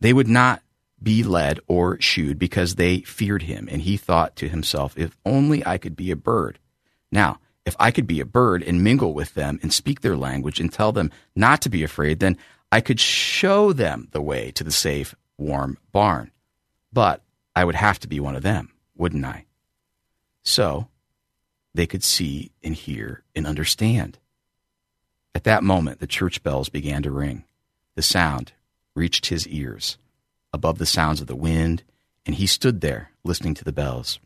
They 0.00 0.12
would 0.12 0.28
not 0.28 0.62
be 1.02 1.22
led 1.22 1.60
or 1.66 2.00
shooed 2.00 2.38
because 2.38 2.74
they 2.74 3.00
feared 3.00 3.42
him. 3.42 3.68
And 3.70 3.82
he 3.82 3.96
thought 3.96 4.36
to 4.36 4.48
himself, 4.48 4.96
if 4.96 5.16
only 5.24 5.66
I 5.66 5.78
could 5.78 5.96
be 5.96 6.10
a 6.10 6.16
bird. 6.16 6.58
Now, 7.10 7.38
if 7.64 7.74
I 7.78 7.90
could 7.90 8.06
be 8.06 8.20
a 8.20 8.26
bird 8.26 8.62
and 8.62 8.84
mingle 8.84 9.12
with 9.12 9.34
them 9.34 9.58
and 9.62 9.72
speak 9.72 10.00
their 10.00 10.16
language 10.16 10.60
and 10.60 10.72
tell 10.72 10.92
them 10.92 11.10
not 11.34 11.60
to 11.62 11.68
be 11.68 11.82
afraid, 11.82 12.20
then 12.20 12.38
I 12.70 12.80
could 12.80 13.00
show 13.00 13.72
them 13.72 14.08
the 14.12 14.22
way 14.22 14.50
to 14.52 14.64
the 14.64 14.70
safe, 14.70 15.14
warm 15.36 15.78
barn. 15.92 16.30
But 16.96 17.22
I 17.54 17.62
would 17.62 17.74
have 17.74 17.98
to 17.98 18.08
be 18.08 18.20
one 18.20 18.36
of 18.36 18.42
them, 18.42 18.72
wouldn't 18.96 19.26
I? 19.26 19.44
So 20.42 20.88
they 21.74 21.86
could 21.86 22.02
see 22.02 22.52
and 22.62 22.74
hear 22.74 23.22
and 23.34 23.46
understand. 23.46 24.18
At 25.34 25.44
that 25.44 25.62
moment, 25.62 26.00
the 26.00 26.06
church 26.06 26.42
bells 26.42 26.70
began 26.70 27.02
to 27.02 27.10
ring. 27.10 27.44
The 27.96 28.02
sound 28.02 28.54
reached 28.94 29.26
his 29.26 29.46
ears 29.46 29.98
above 30.54 30.78
the 30.78 30.86
sounds 30.86 31.20
of 31.20 31.26
the 31.26 31.36
wind, 31.36 31.82
and 32.24 32.34
he 32.34 32.46
stood 32.46 32.80
there 32.80 33.10
listening 33.24 33.52
to 33.56 33.64
the 33.64 33.72
bells. 33.72 34.18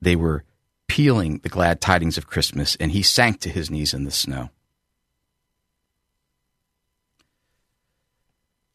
They 0.00 0.14
were 0.14 0.44
pealing 0.86 1.38
the 1.38 1.48
glad 1.48 1.80
tidings 1.80 2.16
of 2.16 2.28
Christmas, 2.28 2.76
and 2.78 2.92
he 2.92 3.02
sank 3.02 3.40
to 3.40 3.48
his 3.48 3.68
knees 3.68 3.94
in 3.94 4.04
the 4.04 4.12
snow. 4.12 4.50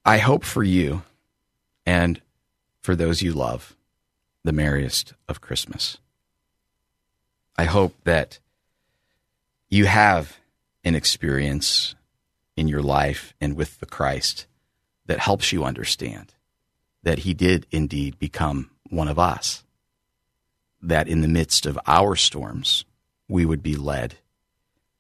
I 0.06 0.20
hope 0.20 0.44
for 0.44 0.64
you 0.64 1.02
and 1.86 2.22
for 2.80 2.96
those 2.96 3.24
you 3.24 3.34
love 3.34 3.76
the 4.44 4.54
merriest 4.54 5.14
of 5.28 5.42
Christmas. 5.42 5.98
I 7.58 7.64
hope 7.66 7.96
that 8.04 8.40
you 9.70 9.86
have 9.86 10.38
an 10.84 10.94
experience 10.94 11.96
in 12.56 12.68
your 12.68 12.84
life 12.84 13.34
and 13.42 13.56
with 13.56 13.80
the 13.80 13.88
Christ 13.88 14.46
that 15.08 15.20
helps 15.20 15.52
you 15.52 15.64
understand 15.64 16.36
that 17.02 17.20
he 17.20 17.34
did 17.34 17.66
indeed 17.72 18.20
become 18.20 18.70
one 18.90 19.08
of 19.08 19.18
us. 19.18 19.64
that 20.82 21.08
in 21.08 21.22
the 21.22 21.28
midst 21.28 21.66
of 21.66 21.80
our 21.88 22.16
storms, 22.16 22.86
we 23.28 23.44
would 23.44 23.64
be 23.64 23.76
led 23.76 24.16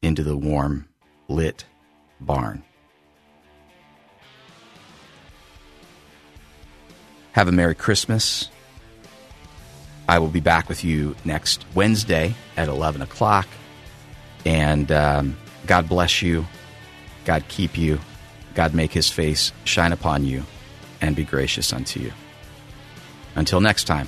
into 0.01 0.23
the 0.23 0.35
warm, 0.35 0.87
lit 1.27 1.65
barn. 2.19 2.63
Have 7.35 7.49
a 7.49 7.51
Merry 7.51 7.75
Christmas. 7.75 8.49
I 10.07 10.19
will 10.19 10.29
be 10.29 10.39
back 10.39 10.69
with 10.69 10.85
you 10.85 11.17
next 11.25 11.65
Wednesday 11.75 12.33
at 12.55 12.69
11 12.69 13.01
o'clock. 13.01 13.45
And 14.45 14.89
um, 14.89 15.35
God 15.67 15.89
bless 15.89 16.21
you. 16.21 16.45
God 17.25 17.43
keep 17.49 17.77
you. 17.77 17.99
God 18.53 18.73
make 18.73 18.93
his 18.93 19.09
face 19.09 19.51
shine 19.65 19.91
upon 19.91 20.23
you 20.23 20.45
and 21.01 21.13
be 21.13 21.25
gracious 21.25 21.73
unto 21.73 21.99
you. 21.99 22.13
Until 23.35 23.59
next 23.59 23.83
time. 23.83 24.07